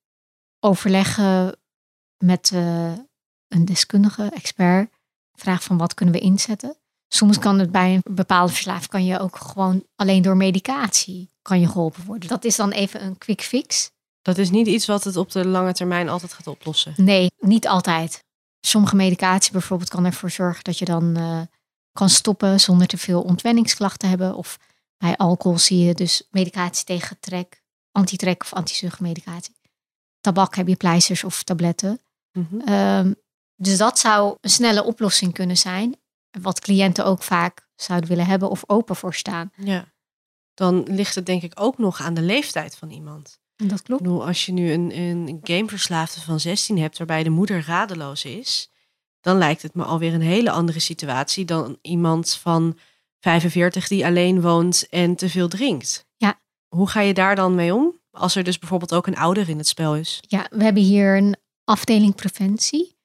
overleggen 0.60 1.58
met 2.18 2.52
uh, 2.54 2.94
een 3.48 3.66
deskundige, 3.66 4.30
expert, 4.34 4.94
vraag 5.34 5.64
van 5.64 5.78
wat 5.78 5.94
kunnen 5.94 6.16
we 6.16 6.22
inzetten. 6.22 6.78
Soms 7.12 7.40
kan 7.40 7.60
het 7.60 7.72
bij 7.72 7.94
een 7.94 8.16
bepaalde 8.16 8.52
verslaving 8.52 8.88
kan 8.88 9.06
je 9.06 9.20
ook 9.20 9.38
gewoon 9.38 9.84
alleen 9.96 10.22
door 10.22 10.38
medicatie 10.38 11.30
kan 11.42 11.60
je 11.60 11.68
geholpen 11.68 12.06
worden. 12.06 12.30
Dat 12.30 12.46
is 12.46 12.56
dan 12.56 12.72
even 12.72 13.04
een 13.04 13.18
quick 13.18 13.42
fix. 13.42 13.92
Dat 14.22 14.38
is 14.38 14.50
niet 14.50 14.68
iets 14.68 14.86
wat 14.86 15.04
het 15.04 15.16
op 15.18 15.32
de 15.32 15.48
lange 15.48 15.74
termijn 15.74 16.10
altijd 16.10 16.34
gaat 16.34 16.48
oplossen. 16.48 16.94
Nee, 16.98 17.32
niet 17.40 17.68
altijd. 17.68 18.24
Sommige 18.62 18.96
medicatie 18.96 19.52
bijvoorbeeld 19.52 19.90
kan 19.90 20.06
ervoor 20.06 20.32
zorgen 20.32 20.64
dat 20.64 20.78
je 20.78 20.86
dan 20.86 21.18
uh, 21.18 21.42
kan 21.92 22.10
stoppen 22.10 22.60
zonder 22.60 22.88
te 22.88 22.98
veel 22.98 23.22
ontwenningsklachten 23.22 24.00
te 24.00 24.08
hebben. 24.08 24.36
Of 24.36 24.60
bij 24.98 25.18
alcohol 25.18 25.58
zie 25.58 25.86
je 25.86 25.94
dus 25.94 26.28
medicatie 26.32 26.86
tegen 26.86 27.20
trek, 27.20 27.62
antitrek 27.92 28.42
of 28.42 28.54
antizuchtmedicatie. 28.54 29.56
Tabak 30.22 30.56
heb 30.56 30.68
je 30.68 30.76
pleisters 30.76 31.24
of 31.24 31.44
tabletten. 31.44 32.02
Mm 32.32 32.48
-hmm. 32.50 32.74
um, 32.74 33.16
dus 33.56 33.78
dat 33.78 34.00
zou 34.00 34.38
een 34.42 34.50
snelle 34.50 34.84
oplossing 34.84 35.34
kunnen 35.34 35.58
zijn. 35.58 35.99
Wat 36.42 36.60
cliënten 36.60 37.06
ook 37.06 37.24
vaak 37.24 37.68
zouden 37.76 38.10
willen 38.10 38.26
hebben 38.26 38.50
of 38.50 38.64
open 38.68 38.96
voor 38.96 39.14
staan. 39.14 39.52
Ja. 39.56 39.94
Dan 40.54 40.84
ligt 40.84 41.16
het 41.16 41.26
denk 41.26 41.42
ik 41.42 41.54
ook 41.56 41.78
nog 41.78 42.02
aan 42.02 42.14
de 42.14 42.22
leeftijd 42.22 42.76
van 42.76 42.90
iemand. 42.90 43.40
Dat 43.56 43.82
klopt. 43.82 44.02
Bedoel, 44.02 44.26
als 44.26 44.46
je 44.46 44.52
nu 44.52 44.72
een, 44.72 44.98
een 44.98 45.40
gameverslaafde 45.44 46.22
van 46.22 46.40
16 46.40 46.78
hebt 46.78 46.98
waarbij 46.98 47.24
de 47.24 47.30
moeder 47.30 47.64
radeloos 47.66 48.26
is, 48.26 48.72
dan 49.22 49.38
lijkt 49.38 49.62
het 49.62 49.74
me 49.74 49.84
alweer 49.84 50.14
een 50.14 50.22
hele 50.22 50.52
andere 50.52 50.80
situatie 50.80 51.46
dan 51.46 51.78
iemand 51.82 52.36
van 52.36 52.78
45 53.20 53.88
die 53.88 54.06
alleen 54.06 54.42
woont 54.42 54.90
en 54.90 55.16
te 55.16 55.30
veel 55.30 55.48
drinkt. 55.48 56.08
Ja. 56.18 56.40
Hoe 56.68 56.90
ga 56.90 57.02
je 57.02 57.14
daar 57.14 57.36
dan 57.36 57.56
mee 57.56 57.74
om? 57.74 58.00
Als 58.12 58.36
er 58.36 58.44
dus 58.44 58.60
bijvoorbeeld 58.60 58.94
ook 58.94 59.08
een 59.08 59.18
ouder 59.18 59.50
in 59.50 59.58
het 59.58 59.68
spel 59.68 59.96
is. 59.96 60.20
Ja, 60.22 60.48
we 60.52 60.64
hebben 60.64 60.84
hier 60.84 61.18
een 61.18 61.36
afdeling 61.64 62.16
preventie. 62.16 62.98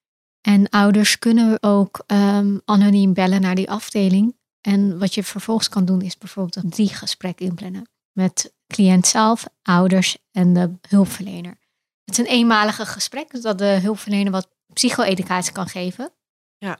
En 0.46 0.68
ouders 0.68 1.18
kunnen 1.18 1.62
ook 1.62 2.04
um, 2.07 2.61
anoniem 2.64 3.12
bellen 3.12 3.40
naar 3.40 3.54
die 3.54 3.70
afdeling. 3.70 4.37
En 4.61 4.98
wat 4.98 5.14
je 5.14 5.24
vervolgens 5.24 5.68
kan 5.68 5.85
doen 5.85 6.02
is 6.02 6.18
bijvoorbeeld 6.18 6.64
een 6.64 6.70
drie 6.70 6.88
gesprek 6.88 7.40
inplannen. 7.40 7.88
Met 8.12 8.54
cliënt 8.66 9.07
zelf, 9.07 9.46
ouders 9.62 10.18
en 10.30 10.52
de 10.52 10.78
hulpverlener. 10.88 11.59
Het 12.04 12.18
is 12.18 12.18
een 12.18 12.33
eenmalige 12.33 12.87
gesprek, 12.87 13.30
dus 13.30 13.40
dat 13.40 13.59
de 13.59 13.78
hulpverlener 13.83 14.33
wat 14.33 14.48
psycho-educatie 14.72 15.52
kan 15.52 15.68
geven. 15.68 16.12
Ja. 16.59 16.78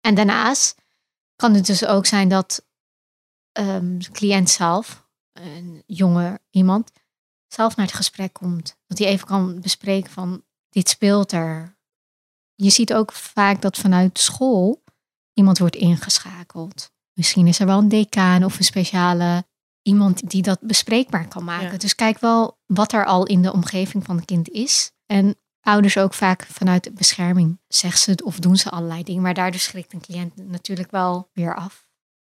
En 0.00 0.14
daarnaast 0.14 0.74
kan 1.36 1.54
het 1.54 1.66
dus 1.66 1.86
ook 1.86 2.06
zijn 2.06 2.28
dat 2.28 2.66
um, 3.52 3.98
de 3.98 4.10
cliënt 4.10 4.50
zelf, 4.50 5.08
een 5.32 5.82
jonge 5.86 6.40
iemand, 6.50 6.90
zelf 7.48 7.76
naar 7.76 7.86
het 7.86 7.94
gesprek 7.94 8.32
komt. 8.32 8.76
Dat 8.86 8.98
hij 8.98 9.06
even 9.06 9.26
kan 9.26 9.60
bespreken 9.60 10.10
van 10.10 10.44
dit 10.68 10.88
speelt 10.88 11.32
er. 11.32 11.77
Je 12.62 12.70
ziet 12.70 12.94
ook 12.94 13.12
vaak 13.12 13.62
dat 13.62 13.76
vanuit 13.76 14.18
school 14.18 14.82
iemand 15.32 15.58
wordt 15.58 15.76
ingeschakeld. 15.76 16.90
Misschien 17.12 17.46
is 17.46 17.58
er 17.58 17.66
wel 17.66 17.78
een 17.78 17.88
decaan 17.88 18.44
of 18.44 18.58
een 18.58 18.64
speciale 18.64 19.46
iemand 19.82 20.30
die 20.30 20.42
dat 20.42 20.60
bespreekbaar 20.60 21.28
kan 21.28 21.44
maken. 21.44 21.72
Ja. 21.72 21.78
Dus 21.78 21.94
kijk 21.94 22.18
wel 22.18 22.58
wat 22.66 22.92
er 22.92 23.04
al 23.04 23.26
in 23.26 23.42
de 23.42 23.52
omgeving 23.52 24.04
van 24.04 24.16
het 24.16 24.24
kind 24.24 24.48
is. 24.48 24.92
En 25.06 25.36
ouders 25.60 25.98
ook 25.98 26.14
vaak 26.14 26.46
vanuit 26.46 26.94
bescherming 26.94 27.60
zeggen 27.68 28.00
ze 28.00 28.10
het 28.10 28.22
of 28.22 28.38
doen 28.38 28.56
ze 28.56 28.70
allerlei 28.70 29.02
dingen. 29.02 29.22
Maar 29.22 29.34
daardoor 29.34 29.60
schrikt 29.60 29.92
een 29.92 30.00
cliënt 30.00 30.36
natuurlijk 30.36 30.90
wel 30.90 31.30
weer 31.32 31.54
af. 31.54 31.88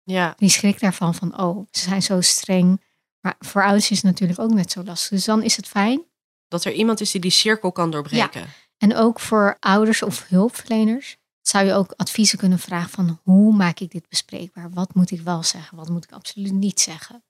Ja. 0.03 0.33
Die 0.37 0.49
schrikt 0.49 0.81
daarvan 0.81 1.15
van, 1.15 1.39
oh, 1.39 1.67
ze 1.71 1.81
zijn 1.81 2.03
zo 2.03 2.21
streng. 2.21 2.83
Maar 3.19 3.35
voor 3.39 3.63
ouders 3.63 3.91
is 3.91 3.97
het 3.97 4.05
natuurlijk 4.05 4.39
ook 4.39 4.53
net 4.53 4.71
zo 4.71 4.83
lastig. 4.83 5.09
Dus 5.09 5.25
dan 5.25 5.43
is 5.43 5.55
het 5.55 5.67
fijn. 5.67 6.03
Dat 6.47 6.65
er 6.65 6.73
iemand 6.73 7.01
is 7.01 7.11
die 7.11 7.21
die 7.21 7.31
cirkel 7.31 7.71
kan 7.71 7.91
doorbreken. 7.91 8.41
Ja. 8.41 8.47
En 8.79 8.95
ook 8.95 9.19
voor 9.19 9.57
ouders 9.59 10.03
of 10.03 10.27
hulpverleners 10.27 11.17
zou 11.41 11.65
je 11.65 11.73
ook 11.73 11.93
adviezen 11.95 12.37
kunnen 12.37 12.59
vragen 12.59 12.89
van 12.89 13.19
hoe 13.23 13.55
maak 13.55 13.79
ik 13.79 13.91
dit 13.91 14.09
bespreekbaar? 14.09 14.69
Wat 14.71 14.93
moet 14.93 15.11
ik 15.11 15.21
wel 15.21 15.43
zeggen? 15.43 15.77
Wat 15.77 15.89
moet 15.89 16.03
ik 16.03 16.11
absoluut 16.11 16.51
niet 16.51 16.79
zeggen? 16.79 17.23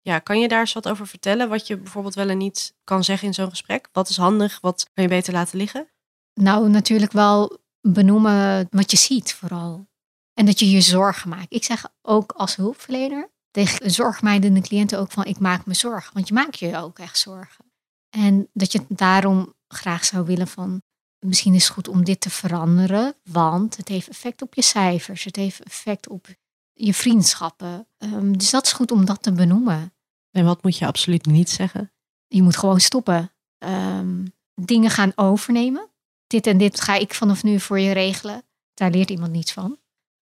Ja, 0.00 0.18
kan 0.18 0.40
je 0.40 0.48
daar 0.48 0.60
eens 0.60 0.72
wat 0.72 0.88
over 0.88 1.06
vertellen? 1.06 1.48
Wat 1.48 1.66
je 1.66 1.76
bijvoorbeeld 1.76 2.14
wel 2.14 2.28
en 2.28 2.38
niet 2.38 2.74
kan 2.84 3.04
zeggen 3.04 3.28
in 3.28 3.34
zo'n 3.34 3.50
gesprek? 3.50 3.88
Wat 3.92 4.08
is 4.08 4.16
handig? 4.16 4.60
Wat 4.60 4.90
kan 4.94 5.04
je 5.04 5.10
beter 5.10 5.32
laten 5.32 5.58
liggen? 5.58 5.88
Nou, 6.34 6.68
natuurlijk 6.68 7.12
wel 7.12 7.58
benoemen 7.80 8.66
wat 8.70 8.90
je 8.90 8.96
ziet 8.96 9.34
vooral. 9.34 9.88
En 10.34 10.46
dat 10.46 10.58
je 10.58 10.70
je 10.70 10.80
zorgen 10.80 11.28
maakt. 11.28 11.52
Ik 11.52 11.64
zeg 11.64 11.84
ook 12.02 12.32
als 12.32 12.56
hulpverlener 12.56 13.30
tegen 13.50 13.90
zorgmijdende 13.90 14.60
cliënten 14.60 14.98
ook 14.98 15.10
van 15.10 15.24
ik 15.24 15.38
maak 15.38 15.66
me 15.66 15.74
zorgen. 15.74 16.14
Want 16.14 16.28
je 16.28 16.34
maakt 16.34 16.58
je 16.58 16.76
ook 16.76 16.98
echt 16.98 17.18
zorgen. 17.18 17.72
En 18.10 18.48
dat 18.52 18.72
je 18.72 18.84
daarom 18.88 19.54
graag 19.68 20.04
zou 20.04 20.26
willen 20.26 20.48
van 20.48 20.82
misschien 21.18 21.54
is 21.54 21.64
het 21.64 21.72
goed 21.72 21.88
om 21.88 22.04
dit 22.04 22.20
te 22.20 22.30
veranderen, 22.30 23.14
want 23.22 23.76
het 23.76 23.88
heeft 23.88 24.08
effect 24.08 24.42
op 24.42 24.54
je 24.54 24.62
cijfers, 24.62 25.24
het 25.24 25.36
heeft 25.36 25.62
effect 25.62 26.08
op 26.08 26.26
je 26.72 26.94
vriendschappen. 26.94 27.88
Um, 27.98 28.38
dus 28.38 28.50
dat 28.50 28.66
is 28.66 28.72
goed 28.72 28.90
om 28.90 29.04
dat 29.04 29.22
te 29.22 29.32
benoemen. 29.32 29.92
En 30.30 30.44
wat 30.44 30.62
moet 30.62 30.78
je 30.78 30.86
absoluut 30.86 31.26
niet 31.26 31.50
zeggen? 31.50 31.92
Je 32.26 32.42
moet 32.42 32.56
gewoon 32.56 32.80
stoppen. 32.80 33.32
Um, 33.58 34.32
dingen 34.54 34.90
gaan 34.90 35.12
overnemen. 35.14 35.90
Dit 36.26 36.46
en 36.46 36.58
dit 36.58 36.80
ga 36.80 36.94
ik 36.94 37.14
vanaf 37.14 37.42
nu 37.42 37.60
voor 37.60 37.78
je 37.78 37.92
regelen. 37.92 38.42
Daar 38.74 38.90
leert 38.90 39.10
iemand 39.10 39.32
niets 39.32 39.52
van. 39.52 39.78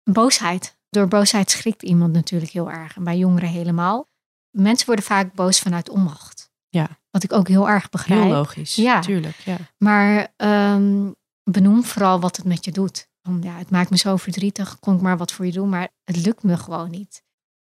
Boosheid. 0.03 0.81
Door 0.89 1.09
boosheid 1.09 1.51
schrikt 1.51 1.83
iemand 1.83 2.13
natuurlijk 2.13 2.53
heel 2.53 2.71
erg. 2.71 2.97
En 2.97 3.05
bij 3.05 3.19
jongeren 3.19 3.49
helemaal. 3.49 4.11
Mensen 4.51 4.87
worden 4.87 5.05
vaak 5.05 5.35
boos 5.35 5.59
vanuit 5.59 5.89
onmacht. 5.89 6.52
Ja. 6.73 6.89
Wat 7.11 7.23
ik 7.23 7.33
ook 7.33 7.49
heel 7.49 7.69
erg 7.69 7.89
begrijp. 7.89 8.23
Heel 8.23 8.31
logisch, 8.31 8.75
ja. 8.75 9.01
tuurlijk. 9.01 9.37
Ja. 9.45 9.57
Maar 9.79 10.35
um, 10.37 11.15
benoem 11.45 11.85
vooral 11.85 12.21
wat 12.21 12.37
het 12.37 12.45
met 12.45 12.65
je 12.65 12.73
doet. 12.73 13.09
Want 13.23 13.45
ja, 13.45 13.57
het 13.57 13.71
maakt 13.71 13.91
me 13.91 13.97
zo 13.97 14.17
verdrietig, 14.17 14.79
kon 14.79 14.95
ik 14.95 15.01
maar 15.01 15.17
wat 15.17 15.33
voor 15.33 15.47
je 15.47 15.53
doen, 15.53 15.69
maar 15.69 15.89
het 16.05 16.17
lukt 16.17 16.43
me 16.43 16.57
gewoon 16.57 16.91
niet. 16.91 17.23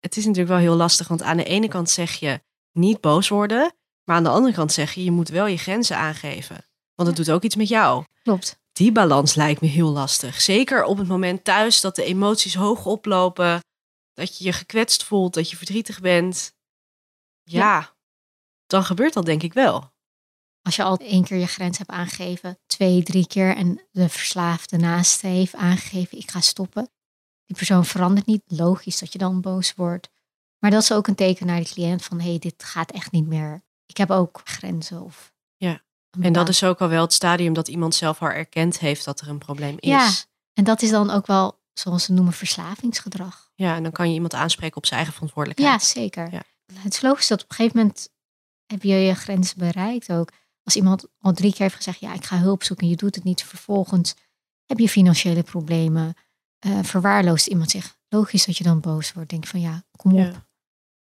Het 0.00 0.16
is 0.16 0.24
natuurlijk 0.24 0.50
wel 0.50 0.58
heel 0.58 0.74
lastig, 0.74 1.08
want 1.08 1.22
aan 1.22 1.36
de 1.36 1.44
ene 1.44 1.68
kant 1.68 1.90
zeg 1.90 2.12
je 2.12 2.40
niet 2.72 3.00
boos 3.00 3.28
worden, 3.28 3.72
maar 4.04 4.16
aan 4.16 4.22
de 4.22 4.28
andere 4.28 4.54
kant 4.54 4.72
zeg 4.72 4.92
je 4.92 5.04
je 5.04 5.10
moet 5.10 5.28
wel 5.28 5.46
je 5.46 5.56
grenzen 5.56 5.96
aangeven. 5.96 6.64
Want 6.94 7.08
het 7.08 7.16
doet 7.16 7.30
ook 7.30 7.42
iets 7.42 7.56
met 7.56 7.68
jou. 7.68 8.04
Klopt. 8.22 8.58
Die 8.72 8.92
balans 8.92 9.34
lijkt 9.34 9.60
me 9.60 9.66
heel 9.66 9.90
lastig. 9.90 10.40
Zeker 10.40 10.84
op 10.84 10.98
het 10.98 11.08
moment 11.08 11.44
thuis 11.44 11.80
dat 11.80 11.96
de 11.96 12.04
emoties 12.04 12.54
hoog 12.54 12.86
oplopen, 12.86 13.60
dat 14.12 14.38
je 14.38 14.44
je 14.44 14.52
gekwetst 14.52 15.04
voelt, 15.04 15.34
dat 15.34 15.50
je 15.50 15.56
verdrietig 15.56 16.00
bent. 16.00 16.52
ja. 17.44 17.58
ja 17.58 17.98
dan 18.70 18.84
gebeurt 18.84 19.12
dat 19.12 19.24
denk 19.24 19.42
ik 19.42 19.52
wel. 19.52 19.92
Als 20.62 20.76
je 20.76 20.82
al 20.82 20.96
één 20.96 21.24
keer 21.24 21.38
je 21.38 21.46
grens 21.46 21.78
hebt 21.78 21.90
aangegeven, 21.90 22.58
twee, 22.66 23.02
drie 23.02 23.26
keer 23.26 23.56
en 23.56 23.80
de 23.90 24.08
verslaafde 24.08 24.76
naast 24.76 25.20
heeft 25.20 25.54
aangegeven, 25.54 26.18
ik 26.18 26.30
ga 26.30 26.40
stoppen. 26.40 26.90
Die 27.46 27.56
persoon 27.56 27.84
verandert 27.84 28.26
niet. 28.26 28.42
Logisch 28.46 28.98
dat 28.98 29.12
je 29.12 29.18
dan 29.18 29.40
boos 29.40 29.74
wordt. 29.74 30.08
Maar 30.58 30.70
dat 30.70 30.82
is 30.82 30.92
ook 30.92 31.06
een 31.06 31.14
teken 31.14 31.46
naar 31.46 31.60
de 31.60 31.70
cliënt 31.70 32.04
van, 32.04 32.20
hé, 32.20 32.28
hey, 32.28 32.38
dit 32.38 32.64
gaat 32.64 32.90
echt 32.90 33.12
niet 33.12 33.26
meer. 33.26 33.62
Ik 33.86 33.96
heb 33.96 34.10
ook 34.10 34.40
grenzen. 34.44 35.02
Of... 35.02 35.32
Ja. 35.56 35.82
En 36.20 36.32
dat 36.32 36.48
is 36.48 36.64
ook 36.64 36.80
al 36.80 36.88
wel 36.88 37.02
het 37.02 37.12
stadium 37.12 37.52
dat 37.52 37.68
iemand 37.68 37.94
zelf 37.94 38.22
al 38.22 38.28
erkend 38.28 38.78
heeft 38.78 39.04
dat 39.04 39.20
er 39.20 39.28
een 39.28 39.38
probleem 39.38 39.76
is. 39.78 39.88
Ja, 39.88 40.10
en 40.54 40.64
dat 40.64 40.82
is 40.82 40.90
dan 40.90 41.10
ook 41.10 41.26
wel, 41.26 41.58
zoals 41.72 42.04
ze 42.04 42.12
noemen, 42.12 42.32
verslavingsgedrag. 42.32 43.50
Ja, 43.54 43.74
en 43.74 43.82
dan 43.82 43.92
kan 43.92 44.08
je 44.08 44.14
iemand 44.14 44.34
aanspreken 44.34 44.76
op 44.76 44.86
zijn 44.86 44.96
eigen 44.96 45.14
verantwoordelijkheid. 45.14 45.80
Ja, 45.80 45.88
zeker. 45.88 46.32
Ja. 46.32 46.42
Het 46.72 46.92
is 46.92 47.00
logisch 47.00 47.28
dat 47.28 47.42
op 47.42 47.50
een 47.50 47.56
gegeven 47.56 47.78
moment 47.78 48.08
heb 48.70 48.82
je 48.82 48.94
je 48.94 49.14
grenzen 49.14 49.58
bereikt 49.58 50.12
ook. 50.12 50.32
Als 50.62 50.76
iemand 50.76 51.06
al 51.18 51.32
drie 51.32 51.50
keer 51.50 51.60
heeft 51.60 51.74
gezegd, 51.74 52.00
ja, 52.00 52.14
ik 52.14 52.24
ga 52.24 52.38
hulp 52.38 52.62
zoeken 52.62 52.84
en 52.84 52.90
je 52.90 52.98
doet 52.98 53.14
het 53.14 53.24
niet, 53.24 53.44
vervolgens 53.44 54.14
heb 54.66 54.78
je 54.78 54.88
financiële 54.88 55.42
problemen, 55.42 56.14
uh, 56.66 56.78
verwaarloost 56.82 57.46
iemand 57.46 57.70
zich. 57.70 57.96
Logisch 58.08 58.46
dat 58.46 58.56
je 58.56 58.64
dan 58.64 58.80
boos 58.80 59.12
wordt. 59.12 59.30
Denk 59.30 59.46
van 59.46 59.60
ja, 59.60 59.82
kom 59.96 60.14
op. 60.14 60.48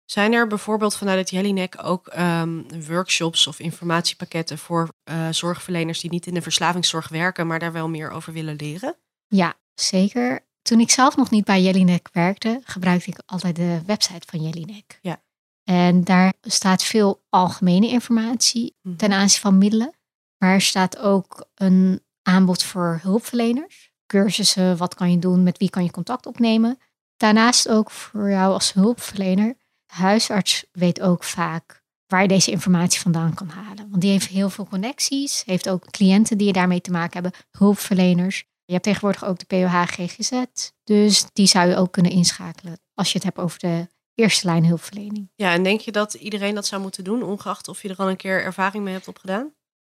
Zijn 0.05 0.33
er 0.33 0.46
bijvoorbeeld 0.46 0.96
vanuit 0.96 1.18
het 1.18 1.31
Jellinek 1.31 1.77
ook 1.83 2.07
ehm, 2.07 2.62
workshops 2.87 3.46
of 3.46 3.59
informatiepakketten 3.59 4.59
voor 4.59 4.88
uh, 5.05 5.29
zorgverleners 5.31 6.00
die 6.00 6.11
niet 6.11 6.27
in 6.27 6.35
de 6.35 6.42
verslavingszorg 6.42 7.09
werken, 7.09 7.46
maar 7.46 7.59
daar 7.59 7.72
wel 7.72 7.88
meer 7.88 8.11
over 8.11 8.33
willen 8.33 8.57
leren? 8.57 8.96
Ja, 9.27 9.55
zeker. 9.74 10.46
Toen 10.62 10.81
ik 10.81 10.90
zelf 10.90 11.16
nog 11.16 11.31
niet 11.31 11.44
bij 11.44 11.62
Jellinek 11.62 12.09
werkte, 12.12 12.61
gebruikte 12.64 13.11
ik 13.11 13.22
altijd 13.27 13.57
de 13.57 13.83
website 13.87 14.27
van 14.27 14.42
Jellinek. 14.42 14.98
Ja. 15.03 15.22
En 15.64 16.05
daar 16.05 16.33
staat 16.40 16.83
veel 16.83 17.22
algemene 17.29 17.88
informatie 17.88 18.77
mhm. 18.83 18.96
ten 18.96 19.12
aanzien 19.12 19.40
van 19.40 19.59
middelen. 19.59 19.94
Maar 20.38 20.53
er 20.53 20.61
staat 20.61 20.98
ook 20.98 21.46
een 21.55 22.00
aanbod 22.22 22.62
voor 22.62 22.98
hulpverleners. 23.03 23.92
Cursussen, 24.07 24.77
wat 24.77 24.94
kan 24.94 25.11
je 25.11 25.18
doen, 25.18 25.42
met 25.42 25.59
wie 25.59 25.70
kan 25.70 25.85
je 25.85 25.90
contact 25.90 26.27
opnemen. 26.27 26.79
Daarnaast 27.16 27.68
ook 27.68 27.90
voor 27.90 28.31
jou 28.31 28.53
als 28.53 28.72
hulpverlener. 28.72 29.57
De 29.87 29.94
huisarts 29.94 30.64
weet 30.72 31.00
ook 31.00 31.24
vaak 31.24 31.83
waar 32.07 32.22
je 32.22 32.29
deze 32.29 32.50
informatie 32.50 33.00
vandaan 33.00 33.35
kan 33.35 33.48
halen. 33.48 33.90
Want 33.90 34.00
die 34.03 34.11
heeft 34.11 34.27
heel 34.27 34.50
veel 34.50 34.66
connecties, 34.66 35.42
heeft 35.44 35.68
ook 35.68 35.90
cliënten 35.90 36.38
die 36.38 36.46
je 36.46 36.53
daarmee 36.53 36.81
te 36.81 36.90
maken 36.90 37.22
hebben, 37.22 37.40
hulpverleners. 37.50 38.44
Je 38.64 38.72
hebt 38.72 38.85
tegenwoordig 38.85 39.24
ook 39.24 39.38
de 39.38 39.44
POH 39.44 39.83
GGZ, 39.83 40.42
dus 40.85 41.27
die 41.33 41.46
zou 41.46 41.68
je 41.68 41.77
ook 41.77 41.92
kunnen 41.92 42.12
inschakelen 42.12 42.79
als 42.94 43.09
je 43.12 43.14
het 43.14 43.24
hebt 43.24 43.38
over 43.38 43.59
de 43.59 43.88
eerste 44.14 44.46
lijn 44.46 44.66
hulpverlening. 44.66 45.31
Ja, 45.35 45.53
en 45.53 45.62
denk 45.62 45.81
je 45.81 45.92
dat 45.92 46.14
iedereen 46.14 46.55
dat 46.55 46.66
zou 46.66 46.83
moeten 46.83 47.05
doen, 47.05 47.22
ongeacht 47.22 47.68
of 47.68 47.83
je 47.83 47.88
er 47.88 47.96
al 47.96 48.11
een 48.11 48.16
keer 48.16 48.42
ervaring 48.42 48.85
mee 48.85 48.92
hebt 48.92 49.09
opgedaan? 49.09 49.55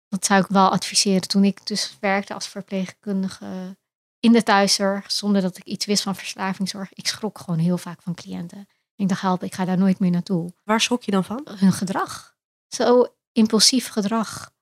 Dat 0.09 0.25
zou 0.25 0.41
ik 0.41 0.47
wel 0.47 0.69
adviseren. 0.69 1.27
Toen 1.27 1.43
ik 1.43 1.67
dus 1.67 1.97
werkte 1.99 2.33
als 2.33 2.47
verpleegkundige 2.47 3.77
in 4.19 4.31
de 4.31 4.43
thuiszorg, 4.43 5.11
zonder 5.11 5.41
dat 5.41 5.57
ik 5.57 5.63
iets 5.63 5.85
wist 5.85 6.03
van 6.03 6.15
verslavingszorg, 6.15 6.93
ik 6.93 7.07
schrok 7.07 7.39
gewoon 7.39 7.59
heel 7.59 7.77
vaak 7.77 8.01
van 8.01 8.13
cliënten. 8.13 8.67
Ik 8.95 9.07
dacht, 9.07 9.21
help, 9.21 9.43
ik 9.43 9.55
ga 9.55 9.65
daar 9.65 9.77
nooit 9.77 9.99
meer 9.99 10.11
naartoe. 10.11 10.53
Waar 10.63 10.81
schrok 10.81 11.03
je 11.03 11.11
dan 11.11 11.23
van? 11.23 11.47
Hun 11.59 11.73
gedrag. 11.73 12.35
Zo 12.67 13.05
impulsief 13.31 13.87
gedrag. 13.87 14.53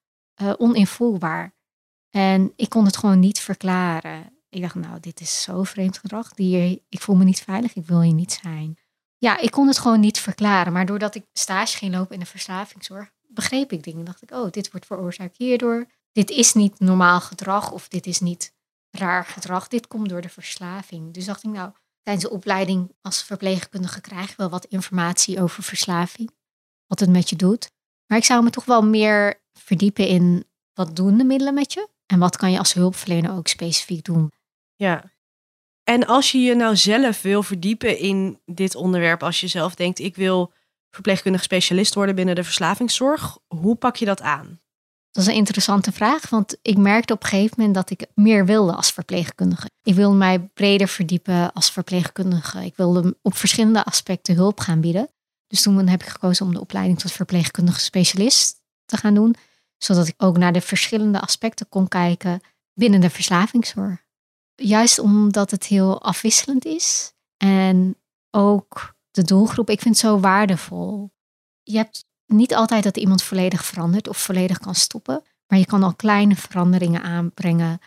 Uh, 0.41 0.53
oninvoelbaar. 0.57 1.55
En 2.09 2.53
ik 2.55 2.69
kon 2.69 2.85
het 2.85 2.97
gewoon 2.97 3.19
niet 3.19 3.39
verklaren. 3.39 4.41
Ik 4.49 4.61
dacht, 4.61 4.75
nou, 4.75 4.99
dit 4.99 5.19
is 5.19 5.41
zo 5.41 5.63
vreemd 5.63 5.97
gedrag. 5.97 6.33
Die, 6.33 6.85
ik 6.89 7.01
voel 7.01 7.15
me 7.15 7.23
niet 7.23 7.41
veilig, 7.41 7.75
ik 7.75 7.85
wil 7.85 8.01
hier 8.01 8.13
niet 8.13 8.39
zijn. 8.43 8.77
Ja, 9.23 9.37
ik 9.37 9.51
kon 9.51 9.67
het 9.67 9.77
gewoon 9.77 9.99
niet 9.99 10.19
verklaren. 10.19 10.73
Maar 10.73 10.85
doordat 10.85 11.15
ik 11.15 11.25
stage 11.33 11.77
ging 11.77 11.93
lopen 11.93 12.13
in 12.13 12.19
de 12.19 12.25
verslavingszorg, 12.25 13.11
begreep 13.27 13.71
ik 13.71 13.83
dingen. 13.83 14.05
Dacht 14.05 14.21
ik, 14.21 14.31
oh, 14.31 14.51
dit 14.51 14.71
wordt 14.71 14.85
veroorzaakt 14.85 15.37
hierdoor. 15.37 15.85
Dit 16.11 16.29
is 16.29 16.53
niet 16.53 16.79
normaal 16.79 17.21
gedrag 17.21 17.71
of 17.71 17.87
dit 17.87 18.05
is 18.05 18.19
niet 18.19 18.53
raar 18.89 19.25
gedrag. 19.25 19.67
Dit 19.67 19.87
komt 19.87 20.09
door 20.09 20.21
de 20.21 20.29
verslaving. 20.29 21.13
Dus 21.13 21.25
dacht 21.25 21.43
ik, 21.43 21.49
nou, 21.49 21.71
tijdens 22.01 22.25
de 22.25 22.31
opleiding 22.31 22.95
als 23.01 23.23
verpleegkundige 23.23 24.01
krijg 24.01 24.29
je 24.29 24.33
wel 24.37 24.49
wat 24.49 24.65
informatie 24.65 25.41
over 25.41 25.63
verslaving. 25.63 26.31
Wat 26.87 26.99
het 26.99 27.09
met 27.09 27.29
je 27.29 27.35
doet. 27.35 27.71
Maar 28.07 28.17
ik 28.17 28.25
zou 28.25 28.43
me 28.43 28.49
toch 28.49 28.65
wel 28.65 28.83
meer 28.85 29.41
verdiepen 29.53 30.07
in 30.07 30.45
wat 30.73 30.95
doen 30.95 31.17
de 31.17 31.23
middelen 31.23 31.53
met 31.53 31.73
je? 31.73 31.87
En 32.05 32.19
wat 32.19 32.37
kan 32.37 32.51
je 32.51 32.57
als 32.57 32.73
hulpverlener 32.73 33.31
ook 33.31 33.47
specifiek 33.47 34.05
doen? 34.05 34.31
Ja. 34.75 35.12
En 35.83 36.07
als 36.07 36.31
je 36.31 36.39
je 36.39 36.55
nou 36.55 36.75
zelf 36.75 37.21
wil 37.21 37.43
verdiepen 37.43 37.97
in 37.97 38.39
dit 38.45 38.75
onderwerp, 38.75 39.23
als 39.23 39.41
je 39.41 39.47
zelf 39.47 39.75
denkt, 39.75 39.99
ik 39.99 40.15
wil 40.15 40.53
verpleegkundig 40.89 41.43
specialist 41.43 41.93
worden 41.93 42.15
binnen 42.15 42.35
de 42.35 42.43
verslavingszorg, 42.43 43.37
hoe 43.47 43.75
pak 43.75 43.95
je 43.95 44.05
dat 44.05 44.21
aan? 44.21 44.61
Dat 45.11 45.23
is 45.23 45.29
een 45.29 45.37
interessante 45.37 45.91
vraag, 45.91 46.29
want 46.29 46.57
ik 46.61 46.77
merkte 46.77 47.13
op 47.13 47.23
een 47.23 47.29
gegeven 47.29 47.55
moment 47.57 47.75
dat 47.75 47.89
ik 47.89 48.05
meer 48.15 48.45
wilde 48.45 48.73
als 48.73 48.91
verpleegkundige. 48.91 49.69
Ik 49.83 49.93
wilde 49.93 50.15
mij 50.15 50.39
breder 50.39 50.87
verdiepen 50.87 51.53
als 51.53 51.71
verpleegkundige. 51.71 52.65
Ik 52.65 52.75
wilde 52.75 53.17
op 53.21 53.35
verschillende 53.35 53.85
aspecten 53.85 54.35
hulp 54.35 54.59
gaan 54.59 54.81
bieden. 54.81 55.09
Dus 55.47 55.61
toen 55.61 55.87
heb 55.87 56.01
ik 56.01 56.07
gekozen 56.07 56.45
om 56.45 56.53
de 56.53 56.59
opleiding 56.59 56.99
tot 56.99 57.11
verpleegkundige 57.11 57.79
specialist 57.79 58.61
te 58.85 58.97
gaan 58.97 59.13
doen, 59.13 59.35
zodat 59.77 60.07
ik 60.07 60.13
ook 60.17 60.37
naar 60.37 60.53
de 60.53 60.61
verschillende 60.61 61.19
aspecten 61.19 61.69
kon 61.69 61.87
kijken 61.87 62.41
binnen 62.73 63.01
de 63.01 63.09
verslavingszorg. 63.09 64.02
Juist 64.55 64.99
omdat 64.99 65.51
het 65.51 65.65
heel 65.65 66.01
afwisselend 66.01 66.65
is 66.65 67.13
en 67.37 67.97
ook 68.31 68.95
de 69.11 69.23
doelgroep, 69.23 69.69
ik 69.69 69.81
vind 69.81 69.95
het 69.95 70.05
zo 70.05 70.19
waardevol. 70.19 71.11
Je 71.63 71.77
hebt 71.77 72.05
niet 72.25 72.55
altijd 72.55 72.83
dat 72.83 72.97
iemand 72.97 73.23
volledig 73.23 73.65
verandert 73.65 74.07
of 74.07 74.17
volledig 74.17 74.59
kan 74.59 74.75
stoppen. 74.75 75.23
Maar 75.47 75.59
je 75.59 75.65
kan 75.65 75.83
al 75.83 75.95
kleine 75.95 76.35
veranderingen 76.35 77.01
aanbrengen 77.01 77.79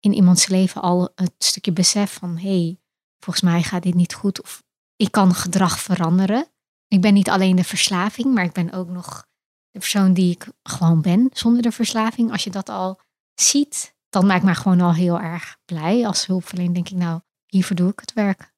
in 0.00 0.12
iemands 0.12 0.46
leven. 0.46 0.82
Al 0.82 1.12
het 1.14 1.32
stukje 1.38 1.72
besef 1.72 2.12
van 2.12 2.38
hé, 2.38 2.62
hey, 2.62 2.80
volgens 3.18 3.44
mij 3.44 3.62
gaat 3.62 3.82
dit 3.82 3.94
niet 3.94 4.14
goed. 4.14 4.42
Of 4.42 4.62
ik 4.96 5.10
kan 5.10 5.34
gedrag 5.34 5.80
veranderen. 5.80 6.46
Ik 6.88 7.00
ben 7.00 7.14
niet 7.14 7.30
alleen 7.30 7.56
de 7.56 7.64
verslaving, 7.64 8.34
maar 8.34 8.44
ik 8.44 8.52
ben 8.52 8.72
ook 8.72 8.88
nog 8.88 9.26
de 9.70 9.78
persoon 9.78 10.12
die 10.12 10.30
ik 10.30 10.46
gewoon 10.62 11.00
ben 11.00 11.28
zonder 11.32 11.62
de 11.62 11.72
verslaving. 11.72 12.32
Als 12.32 12.44
je 12.44 12.50
dat 12.50 12.68
al 12.68 13.00
ziet, 13.34 13.94
dan 14.12 14.26
maakt 14.26 14.44
mij 14.44 14.54
gewoon 14.54 14.80
al 14.80 14.94
heel 14.94 15.20
erg 15.20 15.58
blij. 15.64 16.06
Als 16.06 16.26
hulpverlener 16.26 16.74
denk 16.74 16.88
ik 16.88 16.96
nou, 16.96 17.20
hiervoor 17.46 17.76
doe 17.76 17.90
ik 17.90 18.00
het 18.00 18.12
werk. 18.12 18.52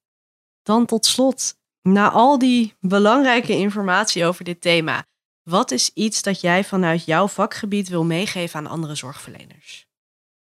Dan 0.62 0.86
tot 0.86 1.06
slot, 1.06 1.56
na 1.82 2.10
al 2.10 2.38
die 2.38 2.74
belangrijke 2.80 3.52
informatie 3.52 4.24
over 4.24 4.44
dit 4.44 4.60
thema, 4.60 5.06
wat 5.42 5.70
is 5.70 5.90
iets 5.94 6.22
dat 6.22 6.40
jij 6.40 6.64
vanuit 6.64 7.04
jouw 7.04 7.28
vakgebied 7.28 7.88
wil 7.88 8.04
meegeven 8.04 8.58
aan 8.58 8.66
andere 8.66 8.94
zorgverleners? 8.94 9.86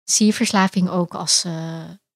Zie 0.04 0.26
je 0.26 0.32
verslaving 0.32 0.88
ook 0.88 1.14
als 1.14 1.44
uh, 1.44 1.52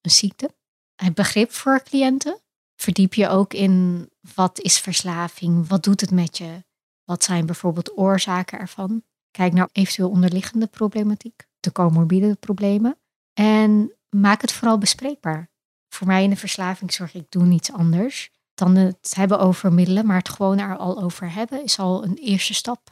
een 0.01 0.11
ziekte? 0.11 0.55
Het 0.95 1.13
begrip 1.13 1.51
voor 1.51 1.83
cliënten? 1.83 2.41
Verdiep 2.75 3.13
je 3.13 3.27
ook 3.27 3.53
in 3.53 4.09
wat 4.35 4.59
is 4.59 4.79
verslaving? 4.79 5.67
Wat 5.67 5.83
doet 5.83 6.01
het 6.01 6.11
met 6.11 6.37
je? 6.37 6.63
Wat 7.03 7.23
zijn 7.23 7.45
bijvoorbeeld 7.45 7.97
oorzaken 7.97 8.59
ervan? 8.59 9.03
Kijk 9.31 9.53
naar 9.53 9.69
eventueel 9.71 10.09
onderliggende 10.09 10.67
problematiek, 10.67 11.47
de 11.63 11.71
comorbide 11.71 12.35
problemen. 12.35 12.97
En 13.33 13.95
maak 14.09 14.41
het 14.41 14.51
vooral 14.51 14.77
bespreekbaar. 14.77 15.49
Voor 15.89 16.07
mij 16.07 16.23
in 16.23 16.29
de 16.29 16.35
verslavingszorg, 16.35 17.13
ik 17.13 17.25
doe 17.29 17.43
niets 17.43 17.71
anders 17.71 18.31
dan 18.53 18.75
het 18.75 19.13
hebben 19.15 19.39
over 19.39 19.73
middelen, 19.73 20.05
maar 20.05 20.17
het 20.17 20.29
gewoon 20.29 20.59
er 20.59 20.77
al 20.77 21.01
over 21.01 21.33
hebben 21.33 21.63
is 21.63 21.79
al 21.79 22.03
een 22.03 22.15
eerste 22.15 22.53
stap. 22.53 22.91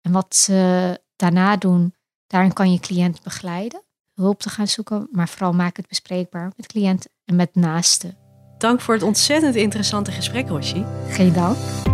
En 0.00 0.12
wat 0.12 0.36
ze 0.36 1.00
daarna 1.16 1.56
doen, 1.56 1.94
daarin 2.26 2.52
kan 2.52 2.72
je 2.72 2.80
cliënt 2.80 3.22
begeleiden, 3.22 3.82
hulp 4.14 4.40
te 4.40 4.48
gaan 4.48 4.68
zoeken, 4.68 5.08
maar 5.10 5.28
vooral 5.28 5.52
maak 5.52 5.76
het 5.76 5.88
bespreekbaar 5.88 6.52
met 6.56 6.66
cliënt 6.66 7.06
en 7.24 7.36
met 7.36 7.54
naasten. 7.54 8.16
Dank 8.58 8.80
voor 8.80 8.94
het 8.94 9.02
ontzettend 9.02 9.54
interessante 9.54 10.12
gesprek, 10.12 10.48
Roshi. 10.48 10.84
Geen 11.08 11.32
dank. 11.32 11.91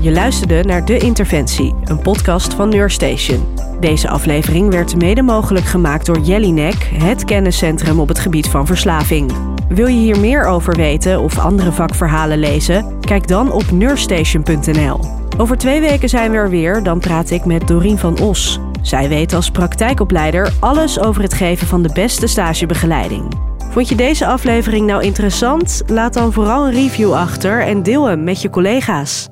Je 0.00 0.12
luisterde 0.12 0.62
naar 0.62 0.84
De 0.84 0.98
Interventie, 0.98 1.74
een 1.84 1.98
podcast 1.98 2.54
van 2.54 2.68
Neurstation. 2.68 3.46
Deze 3.80 4.08
aflevering 4.08 4.70
werd 4.70 4.96
mede 4.96 5.22
mogelijk 5.22 5.64
gemaakt 5.64 6.06
door 6.06 6.18
Jellinek, 6.18 6.90
het 6.92 7.24
kenniscentrum 7.24 8.00
op 8.00 8.08
het 8.08 8.18
gebied 8.18 8.48
van 8.48 8.66
verslaving. 8.66 9.32
Wil 9.68 9.86
je 9.86 9.98
hier 9.98 10.20
meer 10.20 10.44
over 10.44 10.76
weten 10.76 11.20
of 11.20 11.38
andere 11.38 11.72
vakverhalen 11.72 12.38
lezen? 12.38 13.00
Kijk 13.00 13.28
dan 13.28 13.52
op 13.52 13.70
nurstation.nl. 13.70 15.00
Over 15.38 15.58
twee 15.58 15.80
weken 15.80 16.08
zijn 16.08 16.30
we 16.30 16.36
er 16.36 16.50
weer, 16.50 16.82
dan 16.82 16.98
praat 16.98 17.30
ik 17.30 17.44
met 17.44 17.68
Dorien 17.68 17.98
van 17.98 18.20
Os. 18.20 18.60
Zij 18.82 19.08
weet 19.08 19.32
als 19.32 19.50
praktijkopleider 19.50 20.52
alles 20.60 21.00
over 21.00 21.22
het 21.22 21.34
geven 21.34 21.66
van 21.66 21.82
de 21.82 21.90
beste 21.92 22.26
stagebegeleiding. 22.26 23.34
Vond 23.70 23.88
je 23.88 23.94
deze 23.94 24.26
aflevering 24.26 24.86
nou 24.86 25.02
interessant? 25.02 25.82
Laat 25.86 26.14
dan 26.14 26.32
vooral 26.32 26.66
een 26.66 26.72
review 26.72 27.12
achter 27.12 27.62
en 27.62 27.82
deel 27.82 28.04
hem 28.04 28.24
met 28.24 28.42
je 28.42 28.50
collega's. 28.50 29.26